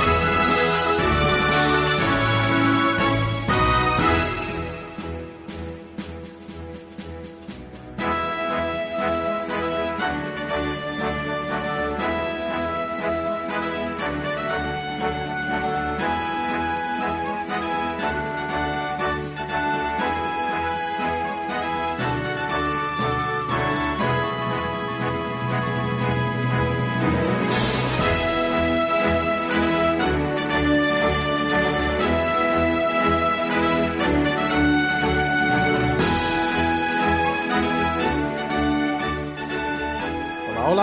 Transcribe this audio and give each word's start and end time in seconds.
Bye. 0.00 0.29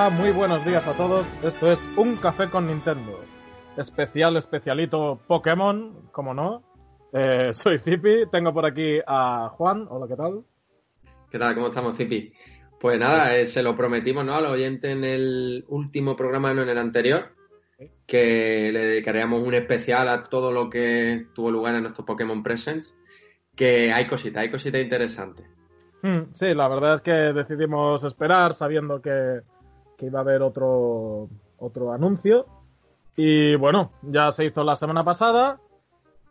Hola, 0.07 0.15
muy 0.15 0.31
buenos 0.31 0.63
días 0.63 0.87
a 0.87 0.93
todos. 0.93 1.27
Esto 1.43 1.69
es 1.69 1.85
Un 1.97 2.15
Café 2.15 2.49
con 2.49 2.65
Nintendo. 2.65 3.19
Especial, 3.75 4.37
especialito 4.37 5.19
Pokémon, 5.27 6.07
como 6.13 6.33
no. 6.33 6.63
Eh, 7.11 7.49
soy 7.51 7.77
Zipi, 7.77 8.25
tengo 8.31 8.53
por 8.53 8.65
aquí 8.65 8.99
a 9.05 9.49
Juan. 9.49 9.85
Hola, 9.89 10.07
¿qué 10.07 10.15
tal? 10.15 10.45
¿Qué 11.29 11.37
tal? 11.37 11.55
¿Cómo 11.55 11.67
estamos, 11.67 11.97
Zipi? 11.97 12.31
Pues 12.79 12.97
nada, 12.97 13.35
eh, 13.35 13.45
se 13.45 13.61
lo 13.61 13.75
prometimos 13.75 14.23
¿no? 14.23 14.35
al 14.35 14.45
oyente 14.45 14.91
en 14.91 15.03
el 15.03 15.65
último 15.67 16.15
programa, 16.15 16.53
no 16.53 16.61
en 16.61 16.69
el 16.69 16.77
anterior, 16.77 17.33
que 18.05 18.71
le 18.71 18.79
dedicaríamos 18.79 19.43
un 19.43 19.55
especial 19.55 20.07
a 20.07 20.23
todo 20.23 20.53
lo 20.53 20.69
que 20.69 21.27
tuvo 21.35 21.51
lugar 21.51 21.75
en 21.75 21.81
nuestros 21.81 22.07
Pokémon 22.07 22.43
Presents, 22.43 22.97
que 23.57 23.91
hay 23.91 24.07
cositas, 24.07 24.43
hay 24.43 24.51
cositas 24.51 24.79
interesantes. 24.79 25.45
Mm, 26.01 26.31
sí, 26.31 26.53
la 26.53 26.69
verdad 26.69 26.93
es 26.95 27.01
que 27.01 27.11
decidimos 27.11 28.05
esperar 28.05 28.55
sabiendo 28.55 29.01
que, 29.01 29.41
que 29.97 30.05
iba 30.07 30.19
a 30.19 30.21
haber 30.21 30.41
otro, 30.41 31.27
otro 31.57 31.91
anuncio. 31.91 32.45
Y 33.15 33.55
bueno, 33.55 33.91
ya 34.03 34.31
se 34.31 34.45
hizo 34.45 34.63
la 34.63 34.75
semana 34.75 35.03
pasada. 35.03 35.59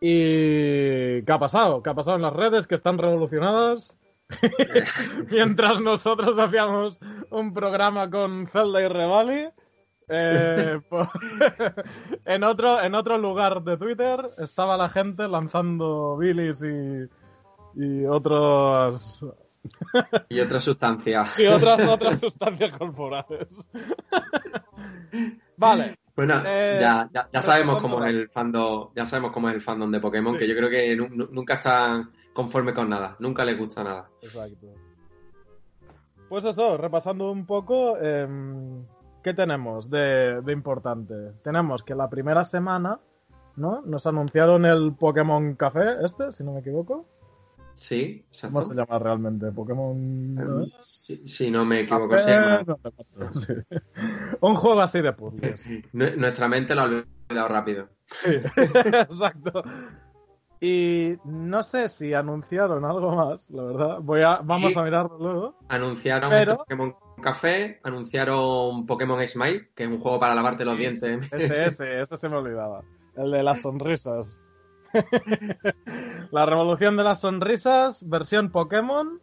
¿Y 0.00 1.22
qué 1.22 1.32
ha 1.32 1.38
pasado? 1.38 1.82
¿Qué 1.82 1.90
ha 1.90 1.94
pasado 1.94 2.16
en 2.16 2.22
las 2.22 2.32
redes 2.32 2.66
que 2.66 2.74
están 2.74 2.98
revolucionadas? 2.98 3.96
Mientras 5.30 5.80
nosotros 5.80 6.38
hacíamos 6.38 7.00
un 7.30 7.52
programa 7.54 8.10
con 8.10 8.46
Zelda 8.48 8.82
y 8.82 8.88
Revali. 8.88 9.48
eh, 10.08 10.80
po- 10.88 11.08
en, 12.24 12.44
otro, 12.44 12.80
en 12.82 12.94
otro 12.94 13.18
lugar 13.18 13.62
de 13.62 13.76
Twitter 13.76 14.30
estaba 14.38 14.76
la 14.76 14.88
gente 14.88 15.26
lanzando 15.28 16.16
bilis 16.16 16.62
y, 16.62 17.08
y 17.82 18.04
otros 18.06 19.24
Y 20.28 20.40
otra 20.40 20.60
sustancia. 20.60 21.24
y 21.38 21.46
otras 21.46 21.86
otras 21.88 22.20
sustancias 22.20 22.72
corporales. 22.72 23.70
vale, 25.56 25.96
Bueno, 26.14 26.42
Eh, 26.46 26.78
ya, 26.80 27.08
ya, 27.12 27.28
ya 27.32 27.42
sabemos 27.42 27.80
cómo 27.80 28.02
es 28.04 28.10
el 28.14 28.28
fandom, 28.30 28.90
ya 28.94 29.04
sabemos 29.06 29.32
cómo 29.32 29.48
es 29.48 29.54
el 29.56 29.60
fandom 29.60 29.90
de 29.90 30.00
Pokémon, 30.00 30.34
Sí. 30.34 30.38
que 30.40 30.48
yo 30.48 30.56
creo 30.56 30.70
que 30.70 30.96
nu- 30.96 31.08
nu- 31.10 31.28
nunca 31.30 31.54
está 31.54 32.08
conforme 32.32 32.72
con 32.74 32.88
nada, 32.88 33.16
nunca 33.18 33.44
le 33.44 33.54
gusta 33.54 33.82
nada. 33.84 34.08
exacto. 34.22 34.66
Pues 36.28 36.44
eso, 36.44 36.76
repasando 36.76 37.30
un 37.30 37.46
poco, 37.46 37.96
em, 37.98 38.84
¿qué 39.22 39.32
tenemos 39.32 39.88
de, 39.88 40.40
de 40.42 40.52
importante? 40.52 41.14
Tenemos 41.44 41.84
que 41.84 41.94
la 41.94 42.08
primera 42.10 42.44
semana, 42.44 42.98
¿no? 43.54 43.82
Nos 43.82 44.06
anunciaron 44.08 44.64
el 44.66 44.92
Pokémon 44.98 45.54
Café, 45.54 46.04
este, 46.04 46.32
si 46.32 46.42
no 46.42 46.52
me 46.52 46.60
equivoco. 46.60 47.06
Sí, 47.76 48.24
¿Cómo 48.42 48.64
se 48.64 48.72
exacto. 48.72 48.74
llama 48.74 48.98
realmente? 48.98 49.52
Pokémon... 49.52 50.64
Eh, 50.66 50.72
Si, 50.80 51.28
si 51.28 51.50
no 51.50 51.64
me 51.64 51.80
equivoco, 51.80 52.18
se 52.18 52.30
llama. 52.30 52.64
no 53.16 53.32
sí. 53.32 53.52
Un 54.40 54.54
juego 54.56 54.80
así 54.80 55.00
de 55.02 55.12
puzzles. 55.12 55.68
Nu- 55.92 56.16
Nuestra 56.16 56.48
mente 56.48 56.74
lo 56.74 56.80
ha 56.80 56.84
olvidado 56.84 57.48
rápido. 57.48 57.88
Sí, 58.06 58.30
exacto. 58.56 59.62
Y 60.58 61.16
no 61.24 61.62
sé 61.62 61.88
si 61.90 62.14
anunciaron 62.14 62.84
algo 62.86 63.14
más, 63.14 63.50
la 63.50 63.62
verdad. 63.62 63.98
Voy 64.00 64.22
a, 64.22 64.36
vamos 64.38 64.72
Sí. 64.72 64.78
a 64.78 64.82
mirarlo 64.82 65.18
luego. 65.18 65.58
Anunciaron 65.68 66.30
Pero- 66.30 66.56
Pokémon 66.56 66.94
Café, 67.22 67.78
anunciaron 67.82 68.86
Pokémon 68.86 69.26
Smile, 69.26 69.68
que 69.74 69.84
es 69.84 69.88
un 69.90 69.98
juego 70.00 70.18
para 70.18 70.34
lavarte 70.34 70.64
los 70.64 70.78
dientes. 70.78 71.02
Ese, 71.30 71.66
ese, 71.66 72.00
ese 72.00 72.16
se 72.16 72.28
me 72.28 72.36
olvidaba. 72.36 72.82
El 73.16 73.30
de 73.32 73.42
las 73.42 73.60
sonrisas. 73.62 74.42
la 76.30 76.46
revolución 76.46 76.96
de 76.96 77.04
las 77.04 77.20
sonrisas, 77.20 78.08
versión 78.08 78.50
Pokémon. 78.50 79.20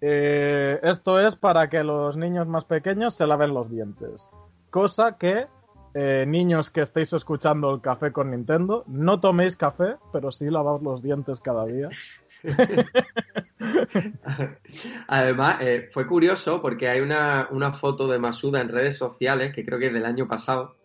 Eh, 0.00 0.80
esto 0.82 1.20
es 1.20 1.36
para 1.36 1.68
que 1.68 1.84
los 1.84 2.16
niños 2.16 2.46
más 2.46 2.64
pequeños 2.64 3.14
se 3.14 3.26
laven 3.26 3.52
los 3.52 3.70
dientes. 3.70 4.28
Cosa 4.70 5.18
que, 5.18 5.46
eh, 5.94 6.24
niños 6.26 6.70
que 6.70 6.82
estéis 6.82 7.12
escuchando 7.12 7.74
el 7.74 7.80
café 7.80 8.12
con 8.12 8.30
Nintendo, 8.30 8.84
no 8.86 9.20
toméis 9.20 9.56
café, 9.56 9.96
pero 10.12 10.32
sí 10.32 10.48
lavaos 10.48 10.82
los 10.82 11.02
dientes 11.02 11.40
cada 11.40 11.66
día. 11.66 11.88
Además, 15.08 15.60
eh, 15.60 15.90
fue 15.92 16.06
curioso 16.06 16.62
porque 16.62 16.88
hay 16.88 17.00
una, 17.00 17.48
una 17.50 17.72
foto 17.72 18.08
de 18.08 18.18
Masuda 18.18 18.62
en 18.62 18.70
redes 18.70 18.96
sociales, 18.96 19.52
que 19.52 19.66
creo 19.66 19.78
que 19.78 19.88
es 19.88 19.92
del 19.92 20.06
año 20.06 20.26
pasado, 20.26 20.76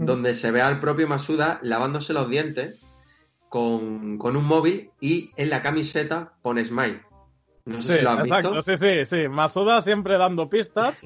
Mm. 0.00 0.06
donde 0.06 0.34
se 0.34 0.50
ve 0.50 0.62
al 0.62 0.80
propio 0.80 1.06
Masuda 1.06 1.60
lavándose 1.62 2.12
los 2.12 2.28
dientes 2.28 2.80
con, 3.50 4.16
con 4.16 4.36
un 4.36 4.46
móvil 4.46 4.92
y 5.00 5.32
en 5.36 5.50
la 5.50 5.60
camiseta 5.60 6.32
pone 6.40 6.64
Smile. 6.64 7.02
No 7.66 7.82
sé 7.82 7.92
Sí, 7.92 7.98
si 7.98 8.04
lo 8.04 8.10
has 8.12 8.20
exacto, 8.20 8.54
visto. 8.54 8.76
sí, 8.76 8.76
sí, 8.76 9.04
sí. 9.04 9.28
Masuda 9.28 9.82
siempre 9.82 10.16
dando 10.16 10.48
pistas 10.48 10.98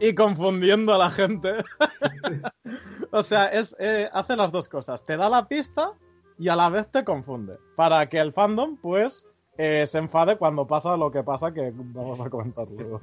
y 0.00 0.14
confundiendo 0.14 0.92
a 0.92 0.98
la 0.98 1.10
gente. 1.10 1.54
o 3.10 3.22
sea, 3.22 3.46
es, 3.46 3.74
eh, 3.78 4.08
hace 4.12 4.36
las 4.36 4.52
dos 4.52 4.68
cosas. 4.68 5.06
Te 5.06 5.16
da 5.16 5.28
la 5.30 5.48
pista 5.48 5.92
y 6.38 6.48
a 6.48 6.56
la 6.56 6.68
vez 6.68 6.90
te 6.90 7.04
confunde. 7.04 7.56
Para 7.76 8.06
que 8.08 8.18
el 8.18 8.32
fandom, 8.32 8.76
pues, 8.76 9.26
eh, 9.56 9.86
se 9.86 9.98
enfade 9.98 10.36
cuando 10.36 10.66
pasa 10.66 10.96
lo 10.96 11.10
que 11.10 11.22
pasa, 11.22 11.52
que 11.54 11.72
vamos 11.74 12.20
a 12.20 12.28
comentar 12.28 12.68
luego. 12.68 13.00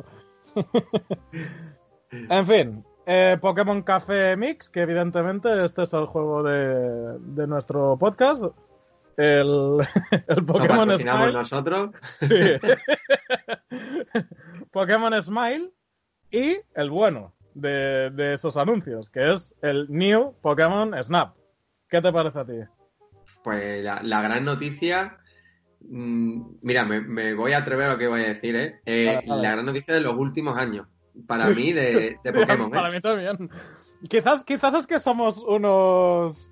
en 2.11 2.47
fin, 2.47 2.85
eh, 3.05 3.37
Pokémon 3.41 3.81
Café 3.81 4.35
Mix, 4.37 4.69
que 4.69 4.81
evidentemente 4.81 5.63
este 5.65 5.81
es 5.83 5.93
el 5.93 6.05
juego 6.05 6.43
de, 6.43 7.17
de 7.19 7.47
nuestro 7.47 7.97
podcast. 7.97 8.45
El, 9.21 9.79
el 10.27 10.45
Pokémon 10.45 10.97
Smile. 10.97 11.33
nosotros. 11.33 11.89
Sí. 12.21 12.39
Pokémon 14.71 15.21
Smile 15.21 15.71
y 16.31 16.57
el 16.75 16.89
bueno 16.89 17.33
de, 17.53 18.11
de 18.11 18.33
esos 18.33 18.55
anuncios, 18.57 19.09
que 19.09 19.33
es 19.33 19.53
el 19.61 19.87
New 19.89 20.35
Pokémon 20.41 20.93
Snap. 21.03 21.35
¿Qué 21.89 22.01
te 22.01 22.11
parece 22.11 22.39
a 22.39 22.45
ti? 22.45 22.53
Pues 23.43 23.83
la, 23.83 24.01
la 24.03 24.21
gran 24.21 24.45
noticia. 24.45 25.17
mm, 25.81 26.41
Mira, 26.61 26.85
me, 26.85 27.01
me 27.01 27.33
voy 27.33 27.53
a 27.53 27.57
atrever 27.59 27.87
a 27.89 27.93
lo 27.93 27.97
que 27.97 28.07
voy 28.07 28.21
a 28.21 28.27
decir, 28.27 28.55
¿eh? 28.55 28.79
Eh, 28.85 29.05
Vale, 29.15 29.27
vale. 29.27 29.41
La 29.41 29.51
gran 29.51 29.65
noticia 29.65 29.93
de 29.93 30.01
los 30.01 30.15
últimos 30.15 30.57
años. 30.57 30.87
Para 31.27 31.47
Sí. 31.47 31.53
mí, 31.55 31.73
de, 31.73 32.17
de 32.23 32.33
Pokémon. 32.33 32.69
Para 32.69 32.89
¿eh? 32.89 32.91
mí 32.93 33.01
también. 33.01 33.49
Quizás, 34.07 34.43
quizás 34.45 34.73
es 34.75 34.87
que 34.87 34.99
somos 34.99 35.43
unos 35.43 36.51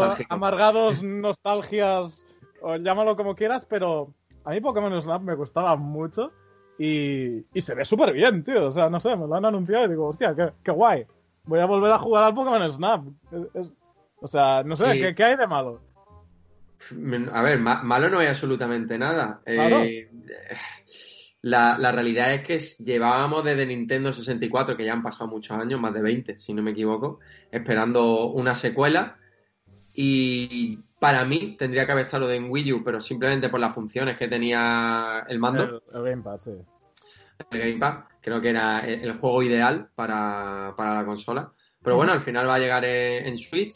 Nostálgicos. 0.00 0.26
amargados 0.36 1.02
nostalgias, 1.02 2.24
o 2.62 2.76
llámalo 2.76 3.16
como 3.16 3.34
quieras, 3.34 3.66
pero 3.68 4.14
a 4.44 4.50
mí 4.50 4.60
Pokémon 4.60 5.00
Snap 5.00 5.22
me 5.22 5.34
gustaba 5.34 5.76
mucho 5.76 6.32
y, 6.78 7.44
y 7.52 7.60
se 7.60 7.74
ve 7.74 7.84
súper 7.84 8.12
bien, 8.12 8.42
tío. 8.44 8.66
O 8.66 8.70
sea, 8.70 8.88
no 8.88 9.00
sé, 9.00 9.16
me 9.16 9.26
lo 9.26 9.34
han 9.34 9.44
anunciado 9.44 9.84
y 9.86 9.90
digo, 9.90 10.08
hostia, 10.08 10.34
qué, 10.34 10.50
qué 10.62 10.70
guay. 10.70 11.04
Voy 11.44 11.58
a 11.60 11.66
volver 11.66 11.90
a 11.90 11.98
jugar 11.98 12.24
al 12.24 12.34
Pokémon 12.34 12.70
Snap. 12.70 13.04
Es- 13.32 13.62
es- 13.62 13.72
o 14.22 14.26
sea, 14.26 14.62
no 14.62 14.76
sé, 14.76 14.92
Sí. 14.92 15.00
¿qué, 15.00 15.14
qué 15.14 15.24
hay 15.24 15.36
de 15.36 15.46
malo? 15.46 15.80
A 17.32 17.42
ver, 17.42 17.58
ma- 17.58 17.82
malo 17.82 18.08
no 18.10 18.18
hay 18.18 18.26
absolutamente 18.28 18.98
nada. 18.98 19.40
Eh. 19.46 20.08
La, 21.42 21.78
la, 21.78 21.90
realidad 21.92 22.32
es 22.34 22.42
que 22.42 22.58
llevábamos 22.84 23.44
desde 23.44 23.64
Nintendo 23.64 24.12
64, 24.12 24.76
que 24.76 24.84
ya 24.84 24.92
han 24.92 25.02
pasado 25.02 25.30
muchos 25.30 25.56
años, 25.58 25.80
más 25.80 25.94
de 25.94 26.02
20, 26.02 26.38
si 26.38 26.52
no 26.52 26.62
me 26.62 26.72
equivoco, 26.72 27.20
esperando 27.50 28.26
una 28.30 28.54
secuela. 28.54 29.16
Y 30.02 30.78
para 30.98 31.26
mí 31.26 31.56
tendría 31.58 31.84
que 31.84 31.92
haber 31.92 32.06
estado 32.06 32.32
en 32.32 32.50
Wii 32.50 32.72
U, 32.72 32.82
pero 32.82 33.02
simplemente 33.02 33.50
por 33.50 33.60
las 33.60 33.74
funciones 33.74 34.16
que 34.16 34.28
tenía 34.28 35.26
el 35.28 35.38
mando. 35.38 35.82
El, 35.92 36.02
Gamepad, 36.02 36.38
sí. 36.38 36.52
El 37.50 37.58
Gamepad, 37.58 38.04
creo 38.22 38.40
que 38.40 38.48
era 38.48 38.80
el, 38.80 39.18
juego 39.18 39.42
ideal 39.42 39.90
para, 39.94 40.72
para, 40.74 40.94
la 40.94 41.04
consola. 41.04 41.52
Pero 41.82 41.96
bueno, 41.96 42.12
al 42.12 42.22
final 42.22 42.48
va 42.48 42.54
a 42.54 42.58
llegar 42.58 42.82
en, 42.86 43.36
Switch. 43.36 43.74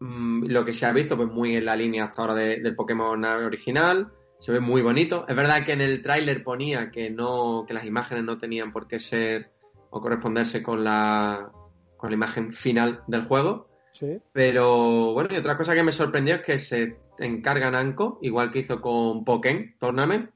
Mm, 0.00 0.46
lo 0.46 0.64
que 0.64 0.72
se 0.72 0.86
ha 0.86 0.92
visto, 0.92 1.14
pues 1.14 1.28
muy 1.28 1.56
en 1.56 1.66
la 1.66 1.76
línea 1.76 2.04
hasta 2.04 2.22
ahora 2.22 2.34
del 2.36 2.74
Pokémon 2.74 3.22
original 3.22 4.10
se 4.38 4.50
ve 4.50 4.60
muy 4.60 4.80
bonito. 4.80 5.26
Es 5.28 5.36
verdad 5.36 5.66
que 5.66 5.72
en 5.72 5.82
el 5.82 6.00
tráiler 6.00 6.42
ponía 6.42 6.90
que 6.90 7.10
no, 7.10 7.66
que 7.68 7.74
las 7.74 7.84
imágenes 7.84 8.24
no 8.24 8.38
tenían 8.38 8.72
por 8.72 8.88
qué 8.88 8.98
ser 8.98 9.50
o 9.90 10.00
corresponderse 10.00 10.62
con 10.62 10.84
la, 10.84 11.52
con 11.98 12.08
la 12.08 12.14
imagen 12.14 12.54
final 12.54 13.02
del 13.06 13.26
juego. 13.26 13.73
Sí. 13.94 14.20
Pero 14.32 15.12
bueno, 15.12 15.30
y 15.32 15.36
otra 15.36 15.56
cosa 15.56 15.74
que 15.74 15.82
me 15.82 15.92
sorprendió 15.92 16.34
es 16.34 16.42
que 16.42 16.58
se 16.58 16.98
encarga 17.18 17.70
Namco, 17.70 18.18
igual 18.22 18.50
que 18.50 18.58
hizo 18.58 18.80
con 18.80 19.24
Pokémon 19.24 19.74
Tournament. 19.78 20.30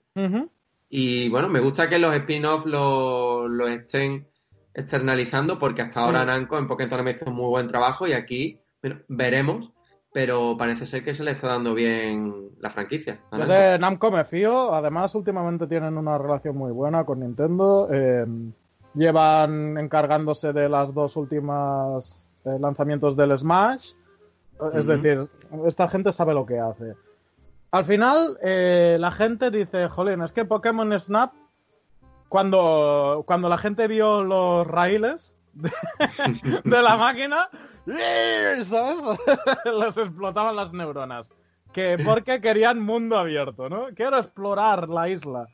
Y 0.88 1.28
bueno, 1.28 1.48
me 1.48 1.60
gusta 1.60 1.88
que 1.88 1.98
los 1.98 2.14
spin-offs 2.14 2.66
lo, 2.66 3.68
estén 3.68 4.26
externalizando 4.72 5.58
porque 5.58 5.82
hasta 5.82 6.00
ahora 6.00 6.24
Namco 6.24 6.56
en 6.56 6.66
Pokémon 6.66 6.88
Tournament 6.88 7.16
hizo 7.16 7.30
un 7.30 7.36
muy 7.36 7.48
buen 7.48 7.68
trabajo 7.68 8.06
y 8.06 8.12
aquí 8.12 8.60
veremos 9.08 9.72
pero 10.12 10.56
parece 10.56 10.86
ser 10.86 11.04
que 11.04 11.14
se 11.14 11.22
le 11.22 11.32
está 11.32 11.48
dando 11.48 11.74
bien 11.74 12.50
la 12.60 12.70
franquicia. 12.70 13.20
Yo 13.30 13.46
de 13.46 13.78
Namco 13.78 14.10
me 14.10 14.24
fío, 14.24 14.74
además 14.74 15.14
últimamente 15.14 15.66
tienen 15.66 15.96
una 15.98 16.18
relación 16.18 16.56
muy 16.56 16.72
buena 16.72 17.04
con 17.04 17.20
Nintendo. 17.20 17.88
Eh, 17.92 18.24
llevan 18.94 19.76
encargándose 19.78 20.52
de 20.52 20.68
las 20.68 20.94
dos 20.94 21.16
últimas 21.16 22.24
eh, 22.44 22.58
lanzamientos 22.60 23.16
del 23.16 23.36
Smash. 23.36 23.92
Es 24.74 24.86
decir, 24.86 25.28
esta 25.66 25.88
gente 25.88 26.10
sabe 26.10 26.34
lo 26.34 26.44
que 26.44 26.58
hace. 26.58 26.94
Al 27.70 27.84
final, 27.84 28.38
eh, 28.42 28.96
la 28.98 29.12
gente 29.12 29.50
dice, 29.50 29.88
jolín, 29.88 30.22
es 30.22 30.32
que 30.32 30.44
Pokémon 30.44 30.98
Snap, 30.98 31.32
cuando, 32.28 33.22
cuando 33.26 33.48
la 33.48 33.58
gente 33.58 33.86
vio 33.86 34.24
los 34.24 34.66
raíles 34.66 35.34
de 35.54 36.82
la 36.82 36.96
máquina, 36.96 37.48
¿sabes? 38.64 39.18
Les 39.64 39.96
explotaban 39.96 40.56
las 40.56 40.72
neuronas. 40.72 41.30
Que 41.72 41.98
porque 42.02 42.40
querían 42.40 42.80
mundo 42.80 43.18
abierto, 43.18 43.68
¿no? 43.68 43.88
Quiero 43.94 44.18
explorar 44.18 44.88
la 44.88 45.08
isla. 45.08 45.48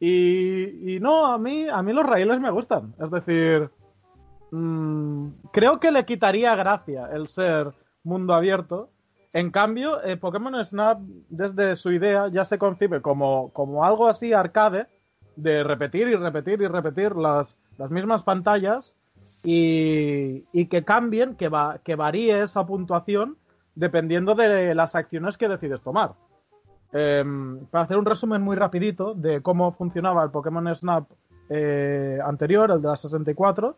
Y, 0.00 0.98
no, 1.00 1.26
a 1.26 1.38
mí, 1.38 1.66
a 1.68 1.82
mí 1.82 1.92
los 1.92 2.04
raíles 2.04 2.40
me 2.40 2.50
gustan. 2.50 2.94
Es 2.98 3.10
decir, 3.10 3.70
mm, 4.54 5.50
creo 5.52 5.80
que 5.80 5.90
le 5.90 6.04
quitaría 6.04 6.54
gracia 6.54 7.08
el 7.12 7.28
ser 7.28 7.72
mundo 8.02 8.34
abierto. 8.34 8.90
En 9.32 9.50
cambio, 9.50 10.02
eh, 10.04 10.16
Pokémon 10.16 10.64
Snap, 10.64 11.00
desde 11.28 11.76
su 11.76 11.90
idea, 11.90 12.28
ya 12.28 12.44
se 12.44 12.58
concibe 12.58 13.02
como, 13.02 13.50
como 13.52 13.84
algo 13.84 14.08
así 14.08 14.32
arcade, 14.32 14.86
de 15.36 15.64
repetir 15.64 16.06
y 16.08 16.14
repetir 16.14 16.62
y 16.62 16.68
repetir 16.68 17.16
las, 17.16 17.58
las 17.76 17.90
mismas 17.90 18.22
pantallas 18.22 18.94
y, 19.42 20.66
que 20.66 20.84
cambien, 20.84 21.34
que, 21.34 21.48
va, 21.48 21.78
que 21.78 21.96
varíe 21.96 22.42
esa 22.42 22.64
puntuación 22.64 23.36
dependiendo 23.74 24.34
de 24.36 24.74
las 24.74 24.94
acciones 24.94 25.36
que 25.36 25.48
decides 25.48 25.82
tomar. 25.82 26.12
Em, 26.92 27.66
para 27.66 27.84
hacer 27.84 27.98
un 27.98 28.04
resumen 28.04 28.40
muy 28.40 28.54
rapidito 28.54 29.14
de 29.14 29.42
cómo 29.42 29.72
funcionaba 29.72 30.22
el 30.22 30.30
Pokémon 30.30 30.72
Snap 30.76 31.10
eh, 31.50 32.18
anterior, 32.24 32.70
el 32.70 32.80
de 32.80 32.88
la 32.88 32.96
64, 32.96 33.76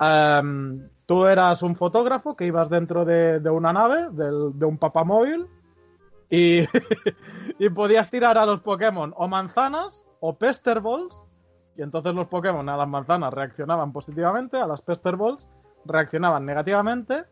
em, 0.00 0.88
tú 1.06 1.26
eras 1.26 1.62
un 1.62 1.76
fotógrafo 1.76 2.36
que 2.36 2.46
ibas 2.46 2.68
dentro 2.68 3.04
de, 3.04 3.38
una 3.50 3.72
nave, 3.72 4.08
de 4.10 4.64
un 4.64 4.78
papamóvil, 4.78 5.46
y, 6.28 6.60
y 7.58 7.68
podías 7.70 8.10
tirar 8.10 8.36
a 8.38 8.46
los 8.46 8.60
Pokémon 8.60 9.14
o 9.16 9.28
manzanas 9.28 10.06
o 10.20 10.36
Pester 10.36 10.80
Balls 10.80 11.26
y 11.76 11.82
entonces 11.82 12.14
los 12.14 12.28
Pokémon 12.28 12.68
a 12.68 12.76
las 12.76 12.88
manzanas 12.88 13.32
reaccionaban 13.32 13.92
positivamente, 13.92 14.56
a 14.56 14.66
las 14.66 14.80
Pester 14.80 15.16
Balls 15.16 15.46
reaccionaban 15.84 16.46
negativamente. 16.46 17.24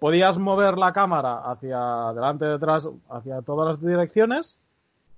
Podías 0.00 0.36
mover 0.38 0.76
la 0.76 0.92
cámara 0.92 1.42
hacia 1.50 2.08
adelante, 2.08 2.44
detrás, 2.44 2.88
hacia 3.08 3.40
todas 3.42 3.68
las 3.68 3.80
direcciones, 3.80 4.58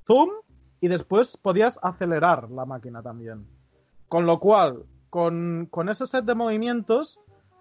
zoom, 0.06 0.28
y 0.80 0.88
después 0.88 1.38
podías 1.38 1.80
acelerar 1.82 2.50
la 2.50 2.66
máquina 2.66 3.02
también. 3.02 3.46
Con 4.08 4.26
lo 4.26 4.38
cual, 4.38 4.84
con, 5.14 5.68
con 5.70 5.88
ese 5.88 6.08
set 6.08 6.24
de 6.24 6.34
movimientos, 6.34 7.20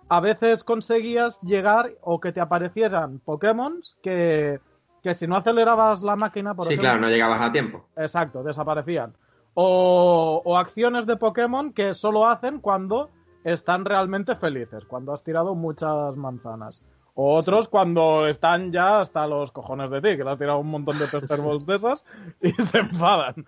a 0.10 0.20
veces 0.20 0.64
conseguías 0.64 1.40
llegar 1.42 1.92
o 2.02 2.20
que 2.20 2.32
te 2.32 2.42
aparecieran 2.42 3.20
Pokémon 3.20 3.80
que, 4.02 4.60
que 5.04 5.14
si 5.14 5.28
no 5.28 5.36
acelerabas 5.36 6.02
la 6.02 6.16
máquina, 6.16 6.56
por 6.56 6.68
sí, 6.68 6.76
claro, 6.80 7.00
no 7.00 7.10
llegabas 7.10 7.48
a 7.48 7.52
tiempo. 7.52 7.86
Exacto, 7.96 8.42
desaparecían. 8.42 9.14
O, 9.54 10.58
acciones 10.58 11.06
de 11.06 11.16
Pokémon 11.16 11.74
que 11.74 11.94
solo 11.94 12.26
hacen 12.26 12.58
cuando 12.58 13.12
están 13.44 13.86
realmente 13.86 14.36
felices, 14.36 14.84
cuando 14.86 15.14
has 15.14 15.24
tirado 15.24 15.54
muchas 15.54 16.16
manzanas. 16.16 16.82
O 17.14 17.36
otros 17.36 17.68
cuando 17.68 18.26
están 18.26 18.72
ya 18.72 19.02
hasta 19.02 19.28
los 19.28 19.52
cojones 19.52 19.92
de 19.92 20.02
ti, 20.02 20.18
que 20.18 20.24
le 20.24 20.32
has 20.32 20.40
tirado 20.40 20.58
un 20.58 20.72
montón 20.72 20.98
de 20.98 21.06
Pester 21.06 21.40
Balls 21.44 21.68
de 21.68 21.76
esas 21.76 22.04
y 22.42 22.50
se 22.50 22.80
enfadan. 22.80 23.46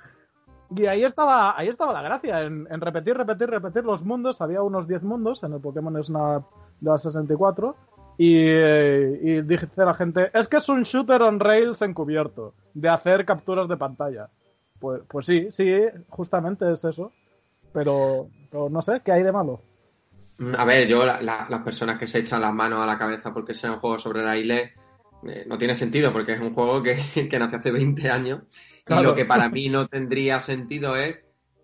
Y 0.76 0.86
ahí 0.88 1.04
estaba, 1.04 1.58
ahí 1.58 1.68
estaba 1.68 1.94
la 1.94 2.02
gracia, 2.02 2.42
en, 2.42 2.82
repetir, 2.82 3.16
repetir, 3.16 3.50
repetir 3.50 3.84
los 3.84 4.04
mundos. 4.04 4.42
Había 4.42 4.62
unos 4.62 4.88
10 4.88 5.04
mundos 5.04 5.44
en 5.44 5.54
el 5.54 5.60
Pokémon 5.60 6.04
Snap 6.04 6.44
de 6.80 6.90
la 6.90 6.98
64. 6.98 7.76
Y, 8.18 8.38
y 8.38 9.42
la 9.76 9.94
gente, 9.94 10.32
es 10.34 10.48
que 10.48 10.58
es 10.58 10.70
un 10.70 10.84
shooter 10.84 11.22
on 11.22 11.40
rails 11.40 11.82
encubierto, 11.82 12.54
de 12.74 12.90
hacer 12.90 13.26
capturas 13.26 13.68
de 13.68 13.78
pantalla. 13.78 14.30
Pues, 14.80 15.04
pues 15.10 15.26
sí, 15.26 15.50
sí, 15.52 15.82
justamente 16.10 16.72
es 16.72 16.84
eso. 16.84 17.12
Pero, 17.74 18.30
no 18.54 18.82
sé, 18.82 19.02
¿qué 19.04 19.12
hay 19.12 19.24
de 19.24 19.34
malo? 19.34 19.62
A 20.58 20.66
ver, 20.66 20.88
yo, 20.88 21.06
las 21.06 21.62
personas 21.64 22.00
que 22.00 22.08
se 22.08 22.20
echan 22.20 22.42
las 22.42 22.54
manos 22.54 22.82
a 22.82 22.86
la 22.86 22.98
cabeza 22.98 23.34
porque 23.34 23.54
sea 23.54 23.74
un 23.74 23.80
juego 23.80 24.00
sobre 24.00 24.24
la 24.24 24.38
isla, 24.38 24.56
eh, 24.56 25.46
no 25.46 25.58
tiene 25.58 25.76
sentido, 25.76 26.14
porque 26.14 26.34
es 26.34 26.40
un 26.40 26.54
juego 26.54 26.82
que, 26.82 26.96
que 27.30 27.38
hace 27.38 27.72
20 27.72 28.10
años. 28.10 28.44
Y 28.88 29.04
lo 29.04 29.16
que 29.16 29.26
para 29.26 29.50
mí 29.50 29.70
no 29.70 29.88
tendría 29.88 30.40
sentido 30.40 30.96
es 30.96 31.20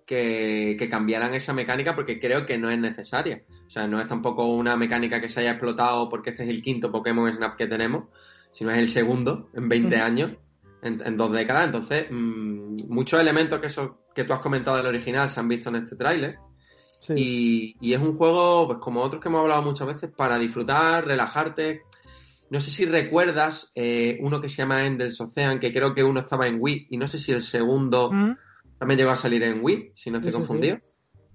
que, 0.06 0.76
que, 0.78 0.90
cambiaran 0.90 1.34
esa 1.34 1.54
mecánica 1.54 1.96
porque 1.96 2.20
creo 2.20 2.46
que 2.46 2.58
no 2.58 2.70
es 2.70 2.80
necesaria. 2.80 3.44
O 3.68 3.70
sea, 3.70 3.88
no 3.88 4.00
es 4.00 4.08
tampoco 4.08 4.46
una 4.46 4.76
mecánica 4.76 5.22
que 5.22 5.30
se 5.30 5.42
haya 5.42 5.52
explotado 5.52 6.10
porque 6.10 6.32
este 6.32 6.44
es 6.44 6.50
el 6.50 6.62
quinto 6.62 6.92
Pokémon 6.92 7.34
Snap 7.34 7.56
que 7.56 7.68
tenemos, 7.68 8.06
sino 8.52 8.72
es 8.72 8.78
el 8.80 8.88
segundo 8.88 9.50
en 9.54 9.70
20 9.70 9.96
años 9.98 10.32
en, 10.82 11.18
dos 11.18 11.32
décadas. 11.32 11.66
Entonces, 11.66 12.08
mm, 12.10 12.90
muchos 12.90 13.20
elementos 13.20 13.60
que, 13.60 13.68
eso, 13.68 14.06
que 14.14 14.24
tú 14.24 14.34
has 14.34 14.40
comentado 14.40 14.78
del 14.78 14.88
original 14.88 15.30
se 15.30 15.40
han 15.40 15.48
visto 15.48 15.70
en 15.70 15.78
este 15.78 15.96
tráiler. 15.96 16.38
Y, 17.16 17.94
es 17.94 18.00
un 18.00 18.16
juego, 18.16 18.68
pues 18.68 18.80
como 18.80 19.02
otros 19.02 19.22
que 19.22 19.28
hemos 19.28 19.42
hablado 19.42 19.64
muchas 19.64 19.88
veces, 19.88 20.12
para 20.16 20.38
disfrutar, 20.38 21.06
relajarte. 21.06 21.82
No 22.52 22.60
sé 22.60 22.70
si 22.70 22.86
recuerdas 22.86 23.72
eh, 23.76 24.18
uno 24.20 24.42
que 24.42 24.50
se 24.50 24.58
llama 24.58 24.86
Endless 24.86 25.22
Ocean, 25.22 25.58
que 25.58 25.72
creo 25.72 25.96
que 25.96 26.04
uno 26.04 26.20
estaba 26.20 26.48
en 26.48 26.58
Wii, 26.60 26.88
y 26.90 26.98
no 26.98 27.08
sé 27.08 27.18
si 27.18 27.32
el 27.32 27.42
segundo 27.42 28.12
mm. 28.12 28.38
también 28.78 28.98
llegó 28.98 29.12
a 29.12 29.16
salir 29.16 29.42
en 29.44 29.64
Wii, 29.64 29.94
si 29.96 30.12
no 30.12 30.18
estoy 30.18 30.34
confundido. 30.34 30.78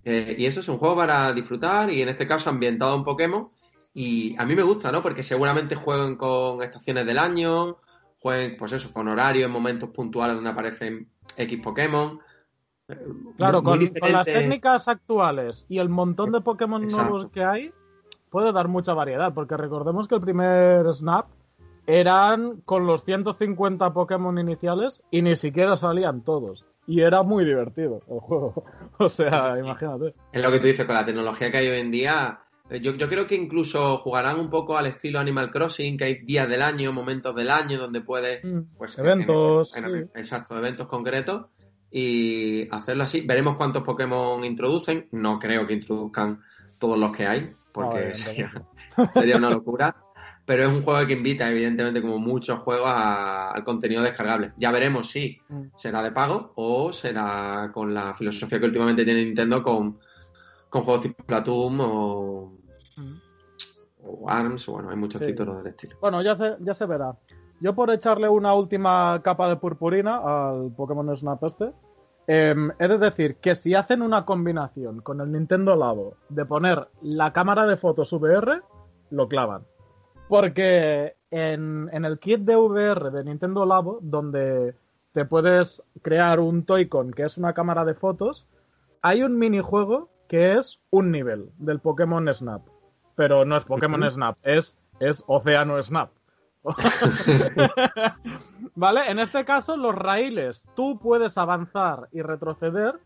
Eh, 0.05 0.37
y 0.37 0.45
eso 0.45 0.61
es 0.61 0.69
un 0.69 0.77
juego 0.77 0.95
para 0.95 1.33
disfrutar, 1.33 1.91
y 1.91 2.03
en 2.03 2.11
este 2.11 2.27
caso 2.27 2.51
ambientado 2.51 2.95
en 2.95 3.03
Pokémon. 3.03 3.49
Y 3.95 4.37
a 4.37 4.45
mí 4.45 4.55
me 4.55 4.63
gusta, 4.63 4.93
¿no? 4.93 5.01
Porque 5.01 5.23
seguramente 5.23 5.75
jueguen 5.75 6.17
con 6.17 6.63
estaciones 6.63 7.07
del 7.07 7.19
año, 7.19 7.79
pues 8.21 8.73
eso, 8.73 8.93
con 8.93 9.09
horario 9.09 9.47
en 9.47 9.53
momentos 9.53 9.89
puntuales 9.89 10.37
donde 10.37 10.51
aparecen 10.51 11.09
X 11.35 11.61
Pokémon. 11.63 12.21
Claro, 13.39 13.63
con, 13.63 13.81
las 14.13 14.27
técnicas 14.27 14.87
actuales 14.87 15.65
y 15.71 15.79
el 15.79 15.89
montón 15.89 16.31
de 16.31 16.43
Pokémon 16.43 16.87
nuevos 16.87 17.31
que 17.31 17.43
hay, 17.43 17.73
puede 18.31 18.53
dar 18.53 18.69
mucha 18.69 18.95
variedad, 18.95 19.33
porque 19.35 19.57
recordemos 19.57 20.09
que 20.09 20.15
el 20.15 20.21
primer 20.21 20.87
Snap 20.95 21.27
eran 21.87 22.61
con 22.65 22.87
los 22.87 23.05
150 23.05 23.93
Pokémon 23.93 24.39
iniciales 24.39 25.03
y 25.11 25.23
ni 25.23 25.37
siquiera 25.37 25.77
salían 25.77 26.23
todos. 26.23 26.65
Y 26.89 27.01
era 27.01 27.23
muy 27.23 27.45
divertido 27.45 28.01
el 28.09 28.21
juego. 28.21 28.65
O 28.99 29.11
sea, 29.11 29.53
imagínate. 29.59 30.15
Es 30.33 30.43
lo 30.43 30.51
que 30.51 30.59
tú 30.59 30.67
dices, 30.69 30.87
con 30.87 30.95
la 30.95 31.05
tecnología 31.05 31.51
que 31.51 31.59
hay 31.59 31.69
hoy 31.69 31.81
en 31.81 31.91
día, 31.91 32.41
eh, 32.71 32.81
yo, 32.81 32.97
creo 32.97 33.27
que 33.27 33.35
incluso 33.35 33.99
jugarán 33.99 34.41
un 34.41 34.49
poco 34.49 34.79
al 34.79 34.87
estilo 34.87 35.19
Animal 35.19 35.51
Crossing, 35.51 35.99
que 35.99 36.05
hay 36.05 36.15
días 36.25 36.49
del 36.49 36.63
año, 36.63 36.93
momentos 36.93 37.35
del 37.37 37.51
año 37.51 37.79
donde 37.79 38.01
puedes, 38.01 38.43
mm, 38.43 38.77
pues, 38.79 38.99
eventos, 38.99 39.73
exacto, 40.15 40.57
eventos 40.57 40.89
concretos 40.89 41.47
y 41.91 42.69
hacerlo 42.75 43.05
así. 43.05 43.21
Veremos 43.27 43.57
cuántos 43.57 43.83
Pokémon 43.83 44.43
introducen. 44.45 45.09
No 45.13 45.39
creo 45.39 45.67
que 45.67 45.75
introduzcan 45.75 46.41
todos 46.79 46.99
los 46.99 47.15
que 47.15 47.27
hay, 47.27 47.53
porque 47.77 48.15
sería, 49.15 49.37
una 49.37 49.51
locura. 49.51 49.95
pero 50.47 50.65
es 50.65 50.69
un 50.69 50.83
juego 50.83 51.07
que 51.07 51.13
invita, 51.13 51.49
evidentemente, 51.51 52.01
como 52.01 52.19
muchos 52.19 52.59
juegos, 52.61 52.91
al 52.91 53.63
contenido 53.65 54.03
descargable. 54.03 54.53
Ya 54.57 54.71
veremos 54.71 55.11
si 55.11 55.39
mm. 55.49 55.77
será 55.77 56.03
de 56.03 56.11
pago 56.11 56.53
o 56.57 56.93
será 56.93 57.71
con 57.73 57.93
la 57.93 58.15
filosofía 58.15 58.59
que 58.59 58.67
últimamente 58.67 59.05
tiene 59.05 59.25
Nintendo 59.25 59.63
con, 59.63 59.99
juegos 60.71 61.01
tipo 61.01 61.23
Platoon 61.25 61.79
o, 61.81 62.53
mm. 62.97 63.13
o 64.05 64.31
ARMS, 64.31 64.67
bueno, 64.67 64.91
hay 64.91 64.97
muchos 64.97 65.21
títulos 65.21 65.59
del 65.59 65.69
estilo. 65.69 65.99
Bueno, 66.01 66.23
ya 66.23 66.35
se, 66.35 66.57
ya 66.61 66.75
se 66.75 66.87
verá. 66.87 67.15
Yo 67.61 67.75
por 67.75 67.91
echarle 67.91 68.29
una 68.29 68.55
última 68.55 69.21
capa 69.23 69.49
de 69.49 69.57
purpurina 69.57 70.17
al 70.17 70.73
Pokémon 70.77 71.17
Snap 71.17 71.45
este, 71.45 71.73
eh, 72.27 72.55
he 72.79 72.89
de 72.89 72.99
decir 72.99 73.37
que 73.37 73.55
si 73.55 73.75
hacen 73.75 74.03
una 74.03 74.25
combinación 74.25 75.01
con 75.01 75.21
el 75.21 75.31
Nintendo 75.31 75.77
Labo 75.77 76.15
de 76.29 76.45
poner 76.45 76.89
la 77.03 77.33
cámara 77.33 77.67
de 77.67 77.77
fotos 77.77 78.13
VR, 78.13 78.63
lo 79.11 79.29
clavan. 79.29 79.63
Porque 80.29 81.17
en, 81.31 81.89
el 81.93 82.19
kit 82.19 82.41
de 82.41 82.57
VR 82.57 83.11
de 83.11 83.25
Nintendo 83.25 83.65
Labo, 83.65 83.99
donde 84.03 84.75
te 85.13 85.25
puedes 85.25 85.85
crear 86.03 86.41
un 86.41 86.65
Toy-Con, 86.65 87.13
que 87.13 87.25
es 87.25 87.39
una 87.39 87.55
cámara 87.55 87.85
de 87.85 87.95
fotos, 87.95 88.47
hay 89.03 89.23
un 89.23 89.39
minijuego 89.39 90.11
que 90.29 90.55
es 90.55 90.81
un 90.91 91.13
nivel 91.13 91.51
del 91.59 91.79
Pokémon 91.79 92.33
Snap. 92.35 92.63
Pero 93.15 93.45
no 93.45 93.57
es 93.57 93.65
Pokémon 93.65 94.11
Snap, 94.11 94.37
es, 94.43 94.79
es 94.99 95.23
Océano 95.29 95.81
Snap. 95.81 96.11
¿Vale? 98.75 99.11
En 99.11 99.19
este 99.19 99.45
caso, 99.45 99.77
los 99.77 99.95
raíles, 99.95 100.67
tú 100.75 100.99
puedes 100.99 101.39
avanzar 101.39 102.09
y 102.13 102.23
retroceder 102.23 102.99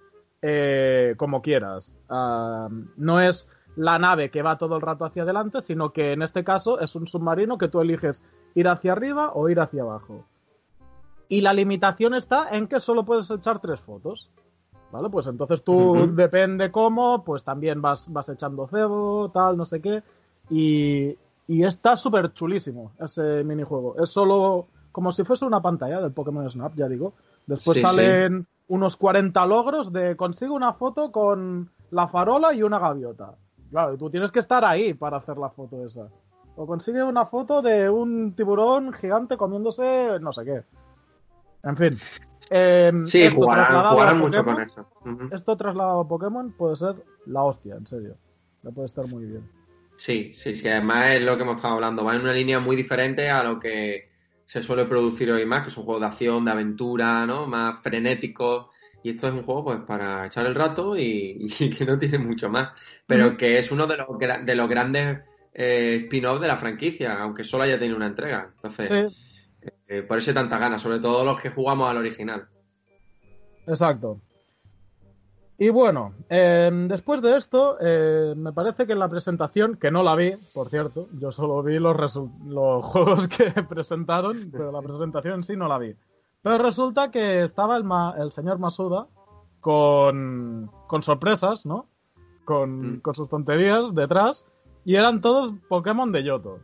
eh, 0.42 1.14
como 1.16 1.42
quieras. 1.42 1.94
Ah, 2.08 2.68
no 2.96 3.20
es 3.20 3.48
la 3.76 3.98
nave 3.98 4.30
que 4.30 4.42
va 4.42 4.58
todo 4.58 4.76
el 4.76 4.82
rato 4.82 5.04
hacia 5.04 5.22
adelante, 5.22 5.62
sino 5.62 5.92
que 5.92 6.12
en 6.12 6.22
este 6.22 6.44
caso 6.44 6.80
es 6.80 6.94
un 6.96 7.06
submarino 7.06 7.58
que 7.58 7.68
tú 7.68 7.80
eliges 7.80 8.24
ir 8.54 8.68
hacia 8.68 8.92
arriba 8.92 9.32
o 9.34 9.48
ir 9.48 9.60
hacia 9.60 9.82
abajo. 9.82 10.24
Y 11.28 11.42
la 11.42 11.52
limitación 11.52 12.14
está 12.14 12.56
en 12.56 12.66
que 12.66 12.80
solo 12.80 13.04
puedes 13.04 13.30
echar 13.30 13.60
tres 13.60 13.80
fotos. 13.80 14.30
¿Vale? 14.90 15.08
Pues 15.08 15.28
entonces 15.28 15.62
tú, 15.62 16.10
depende 16.14 16.72
cómo, 16.72 17.22
pues 17.22 17.44
también 17.44 17.80
vas, 17.80 18.12
vas 18.12 18.28
echando 18.28 18.66
cebo, 18.66 19.30
tal, 19.32 19.56
no 19.56 19.64
sé 19.64 19.80
qué. 19.80 20.02
Y, 20.50 21.16
y 21.50 21.64
está 21.64 21.96
súper 21.96 22.32
chulísimo 22.32 22.92
ese 23.00 23.42
minijuego. 23.42 24.00
Es 24.00 24.10
solo 24.10 24.68
como 24.92 25.10
si 25.10 25.24
fuese 25.24 25.44
una 25.44 25.60
pantalla 25.60 26.00
del 26.00 26.12
Pokémon 26.12 26.48
Snap, 26.48 26.76
ya 26.76 26.88
digo. 26.88 27.14
Después 27.44 27.80
salen 27.80 28.46
unos 28.68 28.96
40 28.96 29.46
logros 29.46 29.92
de 29.92 30.14
consigo 30.14 30.54
una 30.54 30.74
foto 30.74 31.10
con 31.10 31.68
la 31.90 32.06
farola 32.06 32.54
y 32.54 32.62
una 32.62 32.78
gaviota. 32.78 33.34
Claro, 33.68 33.96
tú 33.96 34.08
tienes 34.10 34.30
que 34.30 34.38
estar 34.38 34.64
ahí 34.64 34.94
para 34.94 35.16
hacer 35.16 35.38
la 35.38 35.50
foto 35.50 35.84
esa. 35.84 36.06
O 36.54 36.68
consigue 36.68 37.02
una 37.02 37.26
foto 37.26 37.62
de 37.62 37.90
un 37.90 38.32
tiburón 38.36 38.92
gigante 38.92 39.36
comiéndose 39.36 40.20
no 40.20 40.32
sé 40.32 40.44
qué. 40.44 40.62
En 41.64 41.76
fin. 41.76 41.98
Em, 42.48 43.08
sí, 43.08 43.22
esto 43.22 43.40
jugarán, 43.40 44.20
mucho 44.20 44.44
con 44.44 44.62
eso. 44.62 44.86
Esto 45.32 45.56
trasladado 45.56 46.02
a 46.02 46.06
Pokémon 46.06 46.52
puede 46.52 46.76
ser 46.76 46.94
la 47.26 47.42
hostia, 47.42 47.74
en 47.74 47.88
serio. 47.88 48.14
Le 48.62 48.70
puede 48.70 48.86
estar 48.86 49.08
muy 49.08 49.24
bien. 49.24 49.59
Sí, 50.00 50.32
sí, 50.34 50.54
sí, 50.54 50.66
además 50.66 51.10
es 51.10 51.20
lo 51.20 51.36
que 51.36 51.42
hemos 51.42 51.56
estado 51.56 51.74
hablando, 51.74 52.02
va 52.02 52.14
en 52.14 52.22
una 52.22 52.32
línea 52.32 52.58
muy 52.58 52.74
diferente 52.74 53.28
a 53.28 53.44
lo 53.44 53.60
que 53.60 54.08
se 54.46 54.62
suele 54.62 54.86
producir 54.86 55.30
hoy 55.30 55.44
más, 55.44 55.60
que 55.60 55.68
es 55.68 55.76
un 55.76 55.84
juego 55.84 56.00
de 56.00 56.06
acción, 56.06 56.42
de 56.42 56.52
aventura, 56.52 57.26
¿no? 57.26 57.46
Más 57.46 57.78
frenético. 57.82 58.70
Y 59.02 59.10
esto 59.10 59.28
es 59.28 59.34
un 59.34 59.42
juego, 59.42 59.62
pues, 59.62 59.80
para 59.86 60.26
echar 60.26 60.46
el 60.46 60.54
rato 60.54 60.96
y, 60.96 61.46
que 61.78 61.84
no 61.84 61.98
tiene 61.98 62.16
mucho 62.16 62.48
más. 62.48 62.70
Pero 63.06 63.36
que 63.36 63.58
es 63.58 63.70
uno 63.70 63.86
de 63.86 63.98
los, 63.98 64.06
de 64.46 64.54
los 64.54 64.68
grandes 64.70 65.18
eh, 65.52 66.00
spin-offs 66.04 66.40
de 66.40 66.48
la 66.48 66.56
franquicia, 66.56 67.20
aunque 67.20 67.44
solo 67.44 67.64
haya 67.64 67.78
tenido 67.78 67.98
una 67.98 68.06
entrega. 68.06 68.50
Entonces, 68.54 69.12
eh, 69.86 70.02
por 70.02 70.16
eso 70.16 70.30
hay 70.30 70.34
tanta 70.34 70.56
ganas, 70.56 70.80
sobre 70.80 71.00
todo 71.00 71.26
los 71.26 71.38
que 71.38 71.50
jugamos 71.50 71.90
al 71.90 71.98
original. 71.98 72.48
Exacto. 73.66 74.18
Y 75.62 75.68
bueno, 75.68 76.14
em, 76.30 76.88
después 76.88 77.20
de 77.20 77.36
esto, 77.36 77.76
eh, 77.82 78.32
me 78.34 78.50
parece 78.50 78.86
que 78.86 78.94
en 78.94 78.98
la 78.98 79.10
presentación, 79.10 79.76
que 79.76 79.90
no 79.90 80.02
la 80.02 80.16
vi, 80.16 80.34
por 80.54 80.70
cierto, 80.70 81.06
yo 81.20 81.32
solo 81.32 81.62
vi 81.62 81.78
los, 81.78 81.94
los 82.46 82.82
juegos 82.86 83.28
que 83.28 83.50
presentaron, 83.64 84.48
pero 84.50 84.72
la 84.72 84.80
presentación 84.80 85.34
en 85.34 85.42
sí 85.44 85.56
no 85.56 85.68
la 85.68 85.76
vi. 85.76 85.94
Pero 86.40 86.56
resulta 86.56 87.10
que 87.10 87.42
estaba 87.42 87.76
el, 87.76 87.84
el 88.18 88.32
señor 88.32 88.58
Masuda 88.58 89.06
con, 89.60 90.70
con 90.86 91.02
sorpresas, 91.02 91.66
¿no? 91.66 91.84
Con, 92.46 92.94
mm. 92.94 93.00
con, 93.02 93.14
sus 93.14 93.28
tonterías 93.28 93.94
detrás, 93.94 94.48
y 94.86 94.94
eran 94.94 95.20
todos 95.20 95.52
Pokémon 95.68 96.10
de 96.10 96.24
Yoto. 96.24 96.60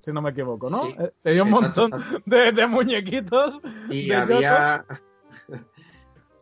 Si 0.00 0.12
no 0.12 0.20
me 0.20 0.32
equivoco, 0.32 0.68
¿no? 0.68 0.84
Eh, 1.02 1.14
tenía 1.22 1.44
un 1.44 1.50
montón 1.50 1.90
de, 2.26 2.66
muñequitos. 2.66 3.62
Y 3.88 4.12
había 4.12 4.84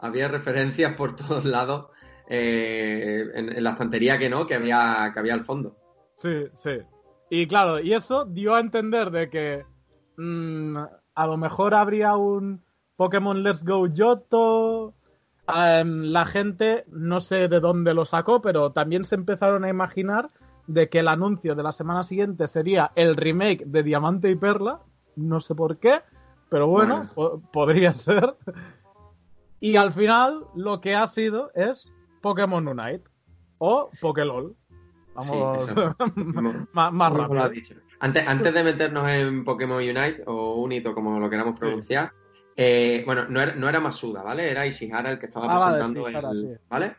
había 0.04 0.28
referencias 0.28 0.94
por 0.94 1.16
todos 1.16 1.44
lados 1.44 1.86
eh, 2.28 3.24
en, 3.34 3.62
la 3.64 3.70
estantería 3.70 4.18
que 4.18 4.28
no, 4.28 4.46
que 4.46 4.54
había, 4.54 5.10
que 5.12 5.18
había 5.18 5.34
al 5.34 5.44
fondo. 5.44 5.76
Sí, 6.16 6.46
sí. 6.54 6.78
Y 7.30 7.46
claro, 7.46 7.80
y 7.80 7.94
eso 7.94 8.24
dio 8.26 8.54
a 8.54 8.60
entender 8.60 9.10
de 9.10 9.30
que 9.30 9.64
mm, 10.16 10.76
a 11.14 11.26
lo 11.26 11.36
mejor 11.36 11.74
habría 11.74 12.16
un 12.16 12.62
Pokémon 12.96 13.42
Let's 13.42 13.64
Go 13.64 13.86
Yoto. 13.86 14.94
Em, 15.48 16.04
la 16.04 16.24
gente 16.24 16.84
no 16.88 17.20
sé 17.20 17.48
de 17.48 17.60
dónde 17.60 17.94
lo 17.94 18.06
sacó, 18.06 18.40
pero 18.40 18.72
también 18.72 19.04
se 19.04 19.14
empezaron 19.14 19.64
a 19.64 19.68
imaginar 19.68 20.30
de 20.66 20.88
que 20.88 21.00
el 21.00 21.08
anuncio 21.08 21.54
de 21.54 21.62
la 21.62 21.72
semana 21.72 22.02
siguiente 22.02 22.46
sería 22.46 22.92
el 22.94 23.16
remake 23.16 23.64
de 23.66 23.82
Diamante 23.82 24.30
y 24.30 24.36
Perla. 24.36 24.80
No 25.16 25.40
sé 25.40 25.54
por 25.54 25.78
qué, 25.78 26.00
pero 26.50 26.68
bueno. 26.68 27.10
podría 27.52 27.92
ser. 27.92 28.36
Y 29.64 29.76
al 29.76 29.94
final 29.94 30.44
lo 30.54 30.82
que 30.82 30.94
ha 30.94 31.08
sido 31.08 31.50
es 31.54 31.90
Pokémon 32.20 32.68
Unite 32.68 33.04
o 33.56 33.88
Pokélol. 33.98 34.54
Vamos 35.14 35.66
más, 36.74 37.12
rápido. 37.14 37.76
Antes, 37.98 38.28
antes 38.28 38.52
de 38.52 38.62
meternos 38.62 39.08
en 39.08 39.42
Pokémon 39.42 39.78
Unite 39.78 40.22
o 40.26 40.56
Unito, 40.56 40.92
como 40.92 41.18
lo 41.18 41.30
queramos 41.30 41.58
pronunciar, 41.58 42.12
eh, 42.54 43.04
bueno, 43.06 43.24
no 43.30 43.40
era, 43.40 43.54
no 43.54 43.66
era 43.66 43.80
Masuda, 43.80 44.22
¿vale? 44.22 44.50
Era 44.50 44.66
Ishihara 44.66 45.12
el 45.12 45.18
que 45.18 45.26
estaba 45.26 45.46
ah, 45.48 45.72
presentando 45.72 46.08
el. 46.08 46.60
¿Vale? 46.68 46.96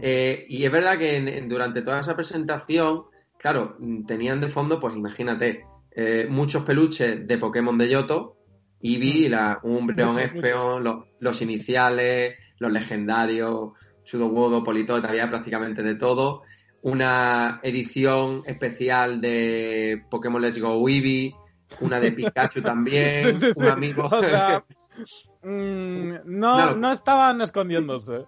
Eh, 0.00 0.46
y 0.48 0.64
es 0.64 0.70
verdad 0.70 0.98
que 0.98 1.46
durante 1.48 1.82
toda 1.82 1.98
esa 1.98 2.14
presentación, 2.14 3.06
claro, 3.38 3.76
tenían 4.06 4.40
de 4.40 4.46
fondo, 4.46 4.78
pues 4.78 4.94
imagínate, 4.94 5.66
eh, 5.90 6.28
muchos 6.30 6.62
peluches 6.62 7.26
de 7.26 7.38
Pokémon 7.38 7.76
de 7.76 7.88
Yoto, 7.88 8.37
Eevee, 8.82 9.28
la 9.28 9.58
Umbreon, 9.62 10.18
Espeon, 10.18 11.04
los, 11.20 11.42
iniciales, 11.42 12.36
los 12.58 12.72
legendarios, 12.72 13.72
Sudowoodo, 14.04 14.62
Politoed, 14.62 15.04
había 15.04 15.28
prácticamente 15.28 15.82
de 15.82 15.96
todo. 15.96 16.42
Una 16.82 17.60
edición 17.62 18.42
especial 18.46 19.20
de 19.20 20.04
Pokémon 20.10 20.40
Let's 20.40 20.60
Go 20.60 20.88
Eevee, 20.88 21.34
una 21.80 21.98
de 22.00 22.12
Pikachu 22.12 22.62
también, 22.62 23.36
un 23.56 23.66
amigo... 23.66 24.08
No, 25.42 26.74
no, 26.74 26.92
estaban 26.92 27.40
escondiéndose. 27.40 28.24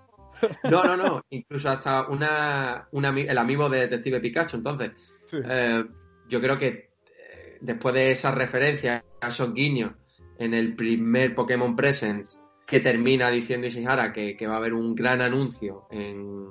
No, 0.65 0.85
no, 0.85 0.97
no. 0.97 1.25
Incluso 1.31 1.69
hasta 1.69 2.09
una, 2.09 2.89
el 2.93 3.39
amigo 3.39 3.69
de 3.69 3.81
Detective 3.81 4.21
Pikachu. 4.21 4.57
Entonces, 4.57 4.93
eh, 5.33 5.85
yo 6.29 6.41
creo 6.41 6.59
que 6.59 6.67
eh, 6.67 7.59
después 7.61 7.95
de 7.95 8.13
esa 8.13 8.31
referencia, 8.33 9.05
a 9.21 9.29
esos 9.29 9.53
guiños 9.53 9.93
en 10.41 10.55
el 10.55 10.75
primer 10.75 11.35
Pokémon 11.35 11.77
Presents 11.77 12.41
que 12.67 12.81
termina 12.81 13.31
diciendo 13.31 13.67
Ishihara 13.67 14.13
que, 14.13 14.37
que 14.37 14.47
va 14.47 14.55
a 14.55 14.57
haber 14.57 14.73
un 14.73 14.95
gran 14.95 15.21
anuncio 15.21 15.87
en, 15.91 16.49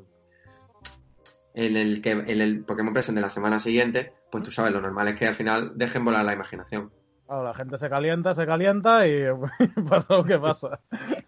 en, 1.55 1.75
el 1.75 1.99
que, 2.01 2.11
en 2.11 2.41
el 2.41 2.63
Pokémon 2.63 2.93
Present 2.93 3.15
de 3.15 3.21
la 3.21 3.31
semana 3.31 3.59
siguiente, 3.59 4.13
pues 4.31 4.43
tú 4.43 4.51
sabes, 4.51 4.71
lo 4.71 4.79
normal 4.79 5.07
es 5.07 5.15
que 5.15 5.25
al 5.25 5.33
final 5.33 5.71
dejen 5.75 6.05
volar 6.05 6.23
la 6.23 6.33
imaginación. 6.33 6.91
la 7.27 7.53
gente 7.55 7.79
se 7.79 7.89
calienta, 7.89 8.35
se 8.35 8.45
calienta 8.45 9.07
y 9.07 9.23
pasa 9.89 10.17
lo 10.17 10.23
que 10.23 10.37
pasa. 10.37 10.79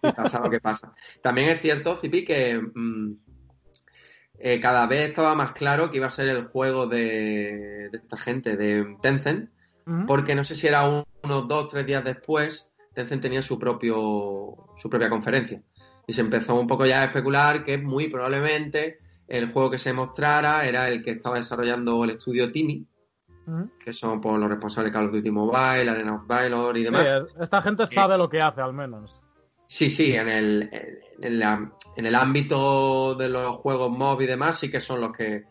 y 0.04 0.12
pasa 0.12 0.42
lo 0.42 0.50
que 0.52 0.62
pasa. 0.62 0.94
También 1.24 1.50
es 1.50 1.62
cierto, 1.62 1.96
Zipi, 1.96 2.24
que 2.24 2.62
mm, 2.62 3.14
eh, 4.38 4.60
cada 4.60 4.86
vez 4.86 5.10
estaba 5.10 5.34
más 5.34 5.54
claro 5.54 5.90
que 5.90 5.98
iba 5.98 6.08
a 6.08 6.12
ser 6.12 6.30
el 6.30 6.46
juego 6.46 6.86
de, 6.86 7.90
de 7.92 7.98
esta 7.98 8.18
gente, 8.18 8.56
de 8.56 8.98
Tencent, 9.02 9.50
porque 10.08 10.36
no 10.36 10.44
sé 10.44 10.56
si 10.56 10.68
era 10.68 10.86
unos 11.24 11.48
dos, 11.48 11.68
tres 11.68 11.86
días 11.86 12.04
después, 12.04 12.72
Tencent 12.94 13.22
tenía 13.22 13.42
su, 13.42 13.58
propio, 13.58 14.56
su 14.78 14.90
propia 14.90 15.10
conferencia. 15.10 15.62
Y 16.08 16.14
se 16.14 16.22
empezó 16.22 16.56
un 16.56 16.68
poco 16.68 16.86
ya 16.86 17.02
a 17.02 17.06
especular 17.06 17.64
que 17.64 17.78
muy 17.78 18.10
probablemente 18.10 19.00
el 19.28 19.52
juego 19.52 19.72
que 19.72 19.78
se 19.78 19.94
mostrara 19.94 20.66
era 20.66 20.90
el 20.90 21.04
que 21.04 21.12
estaba 21.12 21.38
desarrollando 21.38 22.04
el 22.04 22.12
estudio 22.12 22.52
Timmy, 22.52 22.86
que 23.84 23.94
son 23.94 24.22
por 24.22 24.32
pues, 24.32 24.42
los 24.42 24.50
responsables 24.50 24.92
de 24.92 24.98
Call 24.98 25.08
of 25.08 25.14
Duty 25.14 25.32
Mobile, 25.32 25.90
Arena 25.90 26.16
of 26.16 26.28
Valor 26.28 26.78
y 26.78 26.84
demás. 26.84 27.10
esta 27.40 27.62
gente 27.62 27.88
sabe 27.88 28.18
lo 28.18 28.30
que 28.30 28.42
hace, 28.42 28.62
al 28.62 28.74
menos. 28.74 29.22
Sí, 29.68 29.90
sí, 29.90 30.14
en 30.14 30.28
el, 30.28 30.70
en, 31.22 32.06
el 32.06 32.16
ámbito 32.16 33.16
de 33.16 33.30
los 33.30 33.56
juegos 33.56 33.90
móviles 33.90 34.28
y 34.28 34.32
demás, 34.32 34.60
sí 34.60 34.70
que 34.70 34.82
son 34.82 35.00
los 35.00 35.14
que 35.14 35.46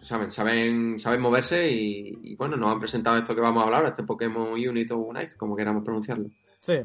saben, 0.00 0.30
saben, 0.30 0.98
saben 0.98 1.20
moverse 1.20 1.70
y, 1.70 2.36
bueno, 2.36 2.56
nos 2.56 2.72
han 2.72 2.80
presentado 2.80 3.16
esto 3.16 3.34
que 3.34 3.40
vamos 3.40 3.62
a 3.62 3.66
hablar, 3.66 3.84
este 3.84 4.02
Pokémon 4.02 4.52
Unit 4.52 4.90
o 4.92 4.98
Unite, 4.98 5.36
como 5.36 5.56
queramos 5.56 5.84
pronunciarlo. 5.84 6.28
Sí. 6.60 6.80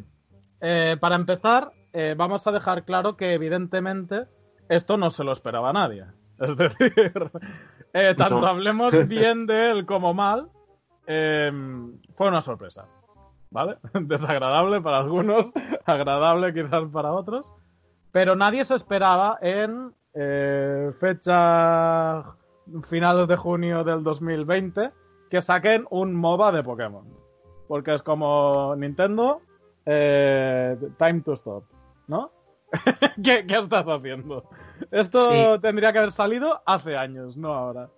Eh, 0.62 0.98
para 1.00 1.16
empezar, 1.16 1.72
eh, 1.92 2.16
vamos 2.18 2.46
a 2.48 2.52
dejar 2.52 2.86
claro 2.86 3.18
que 3.18 3.34
evidentemente 3.34 4.28
esto 4.70 4.98
no 4.98 5.12
se 5.12 5.24
lo 5.24 5.34
esperaba 5.34 5.74
nadie. 5.74 6.06
Es 6.40 6.58
decir, 6.58 7.32
eh, 7.94 8.16
tanto 8.18 8.46
hablemos 8.46 9.08
bien 9.08 9.46
de 9.46 9.70
él 9.70 9.86
como 9.86 10.14
mal, 10.14 10.50
fue 11.06 12.28
una 12.28 12.42
sorpresa. 12.42 12.88
¿Vale? 13.52 13.78
Desagradable 13.94 14.82
para 14.82 14.98
algunos, 14.98 15.54
agradable 15.86 16.54
quizás 16.54 16.90
para 16.92 17.14
otros. 17.14 17.54
Pero 18.12 18.36
nadie 18.36 18.66
se 18.66 18.76
esperaba 18.76 19.38
en 19.42 19.94
fecha 21.00 22.36
finales 22.90 23.28
de 23.28 23.36
junio 23.36 23.84
del 23.84 24.04
2020 24.04 24.92
que 25.30 25.42
saquen 25.42 25.86
un 25.90 26.16
MOBA 26.16 26.52
de 26.52 26.64
Pokémon. 26.64 27.06
Porque 27.68 27.96
es 27.96 28.04
como 28.04 28.76
Nintendo, 28.76 29.42
eh, 29.86 30.78
Time 30.98 31.22
to 31.22 31.34
Stop, 31.34 31.66
¿no? 32.08 32.32
¿Qué, 33.24 33.46
estás 33.48 33.88
haciendo? 33.88 34.50
Esto 34.92 35.60
tendría 35.60 35.92
que 35.92 36.00
haber 36.00 36.12
salido 36.12 36.62
hace 36.66 36.96
años, 36.98 37.38
no 37.38 37.54
ahora. 37.54 37.90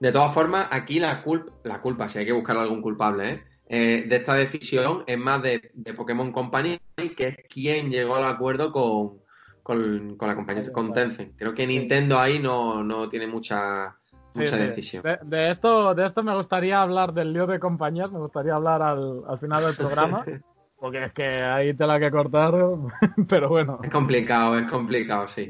De 0.00 0.12
todas 0.12 0.32
formas, 0.32 0.68
aquí 0.70 1.00
la 1.00 1.22
culpa, 1.22 1.52
la 1.64 1.80
culpa, 1.80 2.08
si 2.08 2.20
hay 2.20 2.26
que 2.26 2.32
buscar 2.32 2.56
algún 2.56 2.80
culpable, 2.80 3.30
¿eh? 3.30 3.44
Eh, 3.70 4.06
de 4.08 4.16
esta 4.16 4.34
decisión 4.34 5.04
es 5.06 5.18
más 5.18 5.42
de, 5.42 5.70
Pokémon 5.94 6.32
Company, 6.32 6.80
que 7.16 7.28
es 7.28 7.36
quien 7.50 7.90
llegó 7.90 8.16
al 8.16 8.24
acuerdo 8.24 8.72
con, 8.72 10.16
la 10.18 10.34
compañía 10.34 10.72
con 10.72 10.94
Tencent. 10.94 11.36
Creo 11.36 11.54
que 11.54 11.66
Nintendo 11.66 12.18
ahí 12.18 12.38
no, 12.38 12.82
no 12.82 13.10
tiene 13.10 13.26
mucha, 13.26 13.98
decisión. 14.38 15.02
De, 15.22 15.50
esto, 15.50 15.94
de 15.94 16.06
esto 16.06 16.22
me 16.22 16.34
gustaría 16.34 16.80
hablar 16.80 17.12
del 17.12 17.32
lío 17.32 17.46
de 17.46 17.58
compañías, 17.58 18.10
me 18.10 18.18
gustaría 18.18 18.54
hablar 18.54 18.82
al, 18.82 19.22
al 19.26 19.38
final 19.38 19.64
del 19.64 19.76
programa. 19.76 20.24
Porque 20.78 21.06
es 21.06 21.12
que 21.12 21.24
ahí 21.42 21.74
te 21.74 21.86
la 21.86 21.98
que 21.98 22.10
cortar, 22.10 22.54
pero 23.28 23.48
bueno. 23.48 23.80
Es 23.82 23.90
complicado, 23.90 24.56
es 24.56 24.70
complicado, 24.70 25.26
sí. 25.26 25.48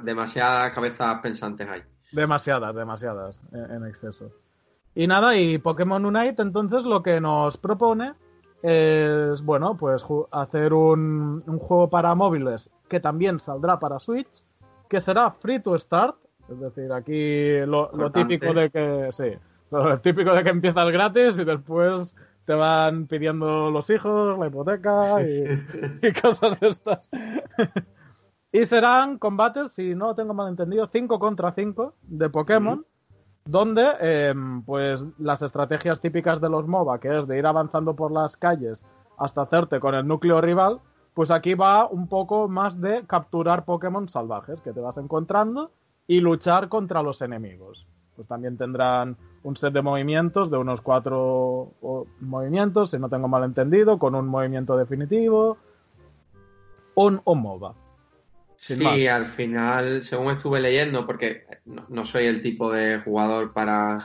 demasiadas 0.00 0.72
cabezas 0.72 1.20
pensantes 1.20 1.68
hay. 1.68 1.82
Demasiadas, 2.12 2.74
demasiadas, 2.74 3.40
en, 3.52 3.84
exceso. 3.84 4.32
Y 4.94 5.06
nada, 5.06 5.36
y 5.36 5.58
Pokémon 5.58 6.04
Unite 6.04 6.40
entonces 6.40 6.84
lo 6.84 7.02
que 7.02 7.20
nos 7.20 7.58
propone 7.58 8.14
es, 8.62 9.42
bueno, 9.42 9.76
pues 9.76 10.02
hacer 10.30 10.72
un, 10.72 11.42
un, 11.46 11.58
juego 11.58 11.90
para 11.90 12.14
móviles 12.14 12.70
que 12.88 13.00
también 13.00 13.38
saldrá 13.38 13.78
para 13.78 14.00
Switch, 14.00 14.42
que 14.88 15.00
será 15.00 15.30
free 15.30 15.60
to 15.60 15.78
start, 15.78 16.16
es 16.48 16.60
decir, 16.60 16.92
aquí 16.92 17.58
lo, 17.66 17.90
lo 17.92 18.10
típico 18.10 18.52
de 18.54 18.70
que, 18.70 19.08
sí, 19.10 19.32
lo 19.70 20.00
típico 20.00 20.32
de 20.32 20.42
que 20.42 20.50
empiezas 20.50 20.88
gratis 20.90 21.38
y 21.38 21.44
después 21.44 22.16
te 22.48 22.54
van 22.54 23.06
pidiendo 23.06 23.70
los 23.70 23.90
hijos, 23.90 24.38
la 24.38 24.46
hipoteca 24.46 25.22
y, 25.22 26.12
cosas 26.20 26.58
de 26.58 26.68
estas. 26.68 27.10
y 28.50 28.64
serán 28.64 29.18
combates, 29.18 29.72
si 29.72 29.94
no 29.94 30.14
tengo 30.14 30.32
mal 30.32 30.48
entendido, 30.48 30.86
5 30.86 31.18
contra 31.18 31.52
5 31.52 31.94
de 32.02 32.30
Pokémon, 32.30 32.86
donde 33.44 33.84
em, 34.00 34.62
pues 34.62 35.04
las 35.18 35.42
estrategias 35.42 36.00
típicas 36.00 36.40
de 36.40 36.48
los 36.48 36.66
MOBA, 36.66 37.00
que 37.00 37.18
es 37.18 37.26
de 37.26 37.38
ir 37.38 37.46
avanzando 37.46 37.94
por 37.94 38.12
las 38.12 38.38
calles 38.38 38.82
hasta 39.18 39.42
hacerte 39.42 39.78
con 39.78 39.94
el 39.94 40.06
núcleo 40.06 40.40
rival, 40.40 40.80
pues 41.12 41.30
aquí 41.30 41.52
va 41.52 41.86
un 41.86 42.08
poco 42.08 42.48
más 42.48 42.80
de 42.80 43.04
capturar 43.06 43.66
Pokémon 43.66 44.08
salvajes 44.08 44.60
que 44.62 44.72
te 44.72 44.80
vas 44.80 44.96
encontrando 44.96 45.72
y 46.08 46.20
luchar 46.20 46.68
contra 46.68 47.02
los 47.02 47.22
enemigos. 47.22 47.86
Pues 48.16 48.26
también 48.26 48.56
tendrán 48.56 49.16
un 49.44 49.56
set 49.56 49.72
de 49.72 49.82
movimientos, 49.82 50.50
de 50.50 50.56
unos 50.56 50.80
cuatro 50.80 51.74
movimientos, 52.18 52.90
si 52.90 52.98
no 52.98 53.08
tengo 53.08 53.28
mal 53.28 53.44
entendido, 53.44 54.00
con 54.00 54.16
un 54.16 54.26
movimiento 54.26 54.76
definitivo. 54.76 55.58
Un, 56.96 57.20
un 57.24 57.40
MOBA. 57.40 57.74
Sí, 58.56 59.06
al 59.06 59.26
final, 59.28 60.02
según 60.02 60.32
estuve 60.32 60.60
leyendo, 60.60 61.06
porque 61.06 61.44
no, 61.64 62.04
soy 62.04 62.26
el 62.26 62.42
tipo 62.42 62.72
de 62.72 62.98
jugador 62.98 63.52
para 63.52 63.98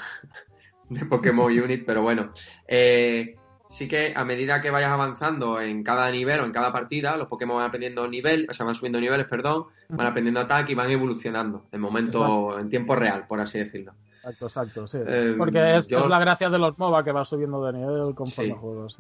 de 0.90 1.06
Pokémon 1.06 1.52
Unit, 1.52 1.84
pero 1.88 2.04
bueno, 2.04 2.32
eh, 2.68 3.36
sí 3.74 3.88
que 3.88 4.14
a 4.16 4.24
medida 4.24 4.62
que 4.62 4.70
vayas 4.70 4.92
avanzando 4.92 5.60
en 5.60 5.84
cada 5.84 6.10
nivel 6.12 6.42
o 6.42 6.46
en 6.46 6.52
cada 6.52 6.72
partida, 6.72 7.18
los 7.18 7.28
Pokémon 7.28 7.58
van 7.58 7.66
aprendiendo 7.66 8.08
nivel, 8.08 8.46
o 8.48 8.54
sea, 8.54 8.68
van 8.68 8.76
subiendo 8.76 9.02
niveles, 9.02 9.26
perdón, 9.26 9.66
van 9.90 10.06
aprendiendo 10.06 10.42
ataque 10.42 10.74
y 10.74 10.76
van 10.76 10.92
evolucionando 10.92 11.66
en 11.72 11.82
momento, 11.82 12.60
en 12.60 12.70
tiempo 12.70 12.96
real, 12.96 13.26
por 13.28 13.42
así 13.42 13.58
decirlo. 13.58 13.94
Exacto, 14.18 14.46
exacto, 14.46 14.88
sí. 14.88 15.00
Em, 15.06 15.38
Porque 15.40 15.78
es, 15.78 15.90
la 15.90 16.20
gracia 16.20 16.50
de 16.52 16.60
los 16.60 16.78
MOBA 16.78 17.04
que 17.04 17.12
va 17.12 17.26
subiendo 17.26 17.66
de 17.66 17.74
nivel 17.74 18.14
conforme 18.14 18.54
sí. 18.54 18.58
juegos. 18.60 18.96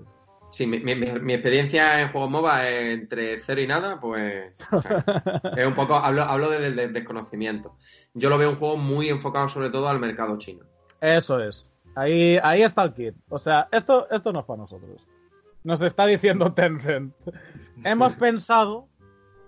Sí, 0.49 0.63
sí 0.63 0.67
mi, 0.67 1.33
experiencia 1.33 2.01
en 2.01 2.11
juegos 2.11 2.31
MOBA 2.31 2.67
es 2.67 2.99
entre 2.99 3.39
cero 3.41 3.61
y 3.61 3.67
nada, 3.67 3.99
pues 3.99 4.53
es 5.55 5.67
un 5.67 5.75
poco, 5.75 5.97
hablo, 5.97 6.23
hablo 6.23 6.49
del 6.49 6.91
desconocimiento. 6.91 7.75
Yo 8.15 8.29
lo 8.29 8.39
veo 8.39 8.49
un 8.49 8.57
juego 8.57 8.77
muy 8.77 9.09
enfocado 9.09 9.47
sobre 9.49 9.69
todo 9.69 9.87
al 9.87 9.99
mercado 9.99 10.39
chino. 10.39 10.65
Eso 10.99 11.39
es. 11.39 11.69
Ahí, 11.95 12.39
ahí 12.41 12.63
está 12.63 12.83
el 12.83 12.93
kit. 12.93 13.15
O 13.29 13.39
sea, 13.39 13.67
esto, 13.71 14.09
esto 14.09 14.33
no 14.33 14.39
es 14.39 14.45
para 14.45 14.61
nosotros. 14.61 15.07
Nos 15.63 15.81
está 15.81 16.05
diciendo 16.05 16.53
Tencent. 16.53 17.13
Hemos 17.83 18.15
pensado 18.15 18.87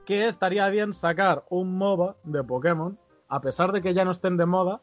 que 0.05 0.27
estaría 0.27 0.69
bien 0.69 0.93
sacar 0.93 1.43
un 1.49 1.77
MOBA 1.77 2.15
de 2.23 2.43
Pokémon, 2.43 2.97
a 3.27 3.41
pesar 3.41 3.71
de 3.71 3.81
que 3.81 3.93
ya 3.93 4.05
no 4.05 4.11
estén 4.11 4.37
de 4.37 4.45
moda, 4.45 4.81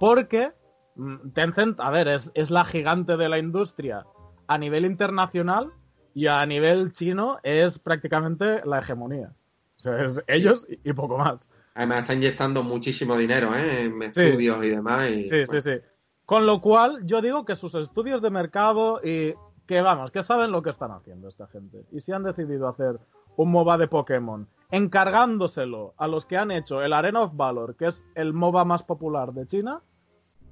porque 0.00 0.52
mm, 0.96 1.30
Tencent, 1.34 1.78
a 1.80 1.90
ver, 1.90 2.08
es, 2.08 2.32
la 2.50 2.64
gigante 2.64 3.16
de 3.16 3.28
la 3.28 3.38
industria 3.38 4.06
a 4.48 4.58
nivel 4.58 4.84
internacional 4.86 5.70
y 6.14 6.26
a 6.26 6.44
nivel 6.46 6.92
chino 6.92 7.38
es 7.42 7.78
prácticamente 7.78 8.62
la 8.64 8.78
hegemonía. 8.78 9.32
O 9.76 9.80
sea, 9.82 10.04
es 10.04 10.22
ellos 10.26 10.66
y, 10.68 10.92
poco 10.92 11.18
más. 11.18 11.50
Además 11.74 12.02
está 12.02 12.14
inyectando 12.14 12.62
muchísimo 12.62 13.16
dinero 13.16 13.54
¿eh? 13.54 13.84
en 13.84 14.02
estudios 14.02 14.64
y 14.64 14.68
demás. 14.68 15.08
sí, 15.28 15.46
sí, 15.46 15.60
sí. 15.60 15.72
Con 16.32 16.46
lo 16.46 16.62
cual, 16.62 17.04
yo 17.04 17.20
digo 17.20 17.44
que 17.44 17.56
sus 17.56 17.74
estudios 17.74 18.22
de 18.22 18.30
mercado 18.30 19.02
y 19.04 19.34
que 19.66 19.82
vamos, 19.82 20.10
que 20.10 20.22
saben 20.22 20.50
lo 20.50 20.62
que 20.62 20.70
están 20.70 20.90
haciendo 20.90 21.28
esta 21.28 21.46
gente. 21.46 21.84
Y 21.92 22.00
si 22.00 22.10
han 22.12 22.22
decidido 22.22 22.68
hacer 22.68 22.98
un 23.36 23.50
MOBA 23.50 23.76
de 23.76 23.86
Pokémon 23.86 24.48
encargándoselo 24.70 25.92
a 25.98 26.08
los 26.08 26.24
que 26.24 26.38
han 26.38 26.50
hecho 26.50 26.80
el 26.80 26.94
Arena 26.94 27.20
of 27.20 27.36
Valor, 27.36 27.76
que 27.76 27.88
es 27.88 28.06
el 28.14 28.32
MOBA 28.32 28.64
más 28.64 28.82
popular 28.82 29.34
de 29.34 29.46
China, 29.46 29.82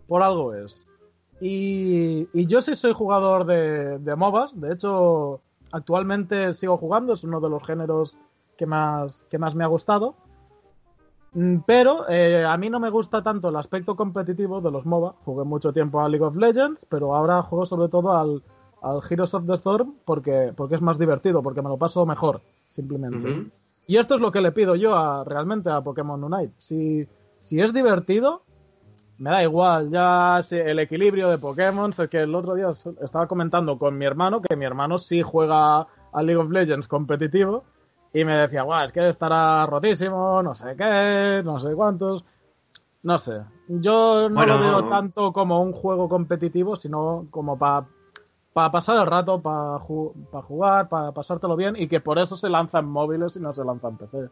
por 0.06 0.22
algo 0.22 0.52
es. 0.52 0.86
Y, 1.40 2.28
yo 2.46 2.60
sí 2.60 2.76
soy 2.76 2.92
jugador 2.92 3.46
de, 3.46 4.00
de, 4.00 4.16
MOBAs, 4.16 4.60
de 4.60 4.74
hecho 4.74 5.40
actualmente 5.72 6.52
sigo 6.52 6.76
jugando, 6.76 7.14
es 7.14 7.24
uno 7.24 7.40
de 7.40 7.48
los 7.48 7.66
géneros 7.66 8.18
que 8.58 8.66
más, 8.66 9.24
que 9.30 9.38
más 9.38 9.54
me 9.54 9.64
ha 9.64 9.68
gustado. 9.68 10.14
Mm, 11.32 11.58
pero 11.66 12.08
eh, 12.08 12.44
a 12.44 12.56
mí 12.56 12.70
no 12.70 12.80
me 12.80 12.90
gusta 12.90 13.22
tanto 13.22 13.48
el 13.48 13.56
aspecto 13.56 13.94
competitivo 13.96 14.60
de 14.60 14.70
los 14.70 14.84
MOBA. 14.86 15.14
Jugué 15.24 15.44
mucho 15.44 15.72
tiempo 15.72 16.00
a 16.00 16.08
League 16.08 16.24
of 16.24 16.36
Legends, 16.36 16.84
pero 16.88 17.14
ahora 17.14 17.42
juego 17.42 17.66
sobre 17.66 17.88
todo 17.88 18.16
al, 18.16 18.42
al 18.82 19.00
Heroes 19.08 19.34
of 19.34 19.46
the 19.46 19.54
Storm 19.54 19.94
porque, 20.04 20.52
porque 20.56 20.74
es 20.74 20.80
más 20.80 20.98
divertido, 20.98 21.42
porque 21.42 21.62
me 21.62 21.68
lo 21.68 21.76
paso 21.76 22.04
mejor, 22.06 22.40
simplemente. 22.70 23.50
Y 23.86 23.96
esto 23.96 24.14
es 24.14 24.20
lo 24.20 24.30
que 24.32 24.40
le 24.40 24.52
pido 24.52 24.76
yo 24.76 24.94
a, 24.94 25.24
realmente 25.24 25.70
a 25.70 25.80
Pokémon 25.80 26.22
Unite. 26.22 26.54
Si, 26.58 27.06
si 27.40 27.60
es 27.60 27.72
divertido, 27.72 28.42
me 29.18 29.30
da 29.30 29.42
igual, 29.42 29.90
ya 29.90 30.40
el 30.50 30.78
equilibrio 30.78 31.28
de 31.28 31.38
Pokémon, 31.38 31.92
sé 31.92 32.08
que 32.08 32.22
el 32.22 32.34
otro 32.34 32.54
día 32.54 32.70
estaba 33.02 33.26
comentando 33.26 33.78
con 33.78 33.98
mi 33.98 34.06
hermano, 34.06 34.40
que 34.40 34.56
mi 34.56 34.64
hermano 34.64 34.98
sí 34.98 35.22
juega 35.22 35.86
a 36.12 36.22
League 36.22 36.40
of 36.40 36.50
Legends 36.50 36.88
competitivo, 36.88 37.64
y 38.12 38.24
me 38.24 38.34
decía, 38.34 38.62
guau, 38.62 38.84
es 38.84 38.92
que 38.92 39.08
estará 39.08 39.66
rotísimo, 39.66 40.42
no 40.42 40.54
sé 40.54 40.74
qué, 40.76 41.42
no 41.44 41.60
sé 41.60 41.74
cuántos. 41.74 42.24
No 43.02 43.18
sé, 43.18 43.40
yo 43.66 44.28
no 44.28 44.44
lo 44.44 44.58
veo 44.58 44.88
tanto 44.90 45.32
como 45.32 45.62
un 45.62 45.72
juego 45.72 46.08
competitivo, 46.08 46.76
sino 46.76 47.26
como 47.30 47.58
para 47.58 47.86
pasar 48.52 48.98
el 48.98 49.06
rato, 49.06 49.40
para 49.40 49.78
jugar, 49.78 50.88
para 50.88 51.12
pasártelo 51.12 51.56
bien, 51.56 51.76
y 51.76 51.88
que 51.88 52.00
por 52.00 52.18
eso 52.18 52.36
se 52.36 52.50
lanzan 52.50 52.86
móviles 52.86 53.36
y 53.36 53.40
no 53.40 53.54
se 53.54 53.64
lanzan 53.64 53.96
PC. 53.96 54.28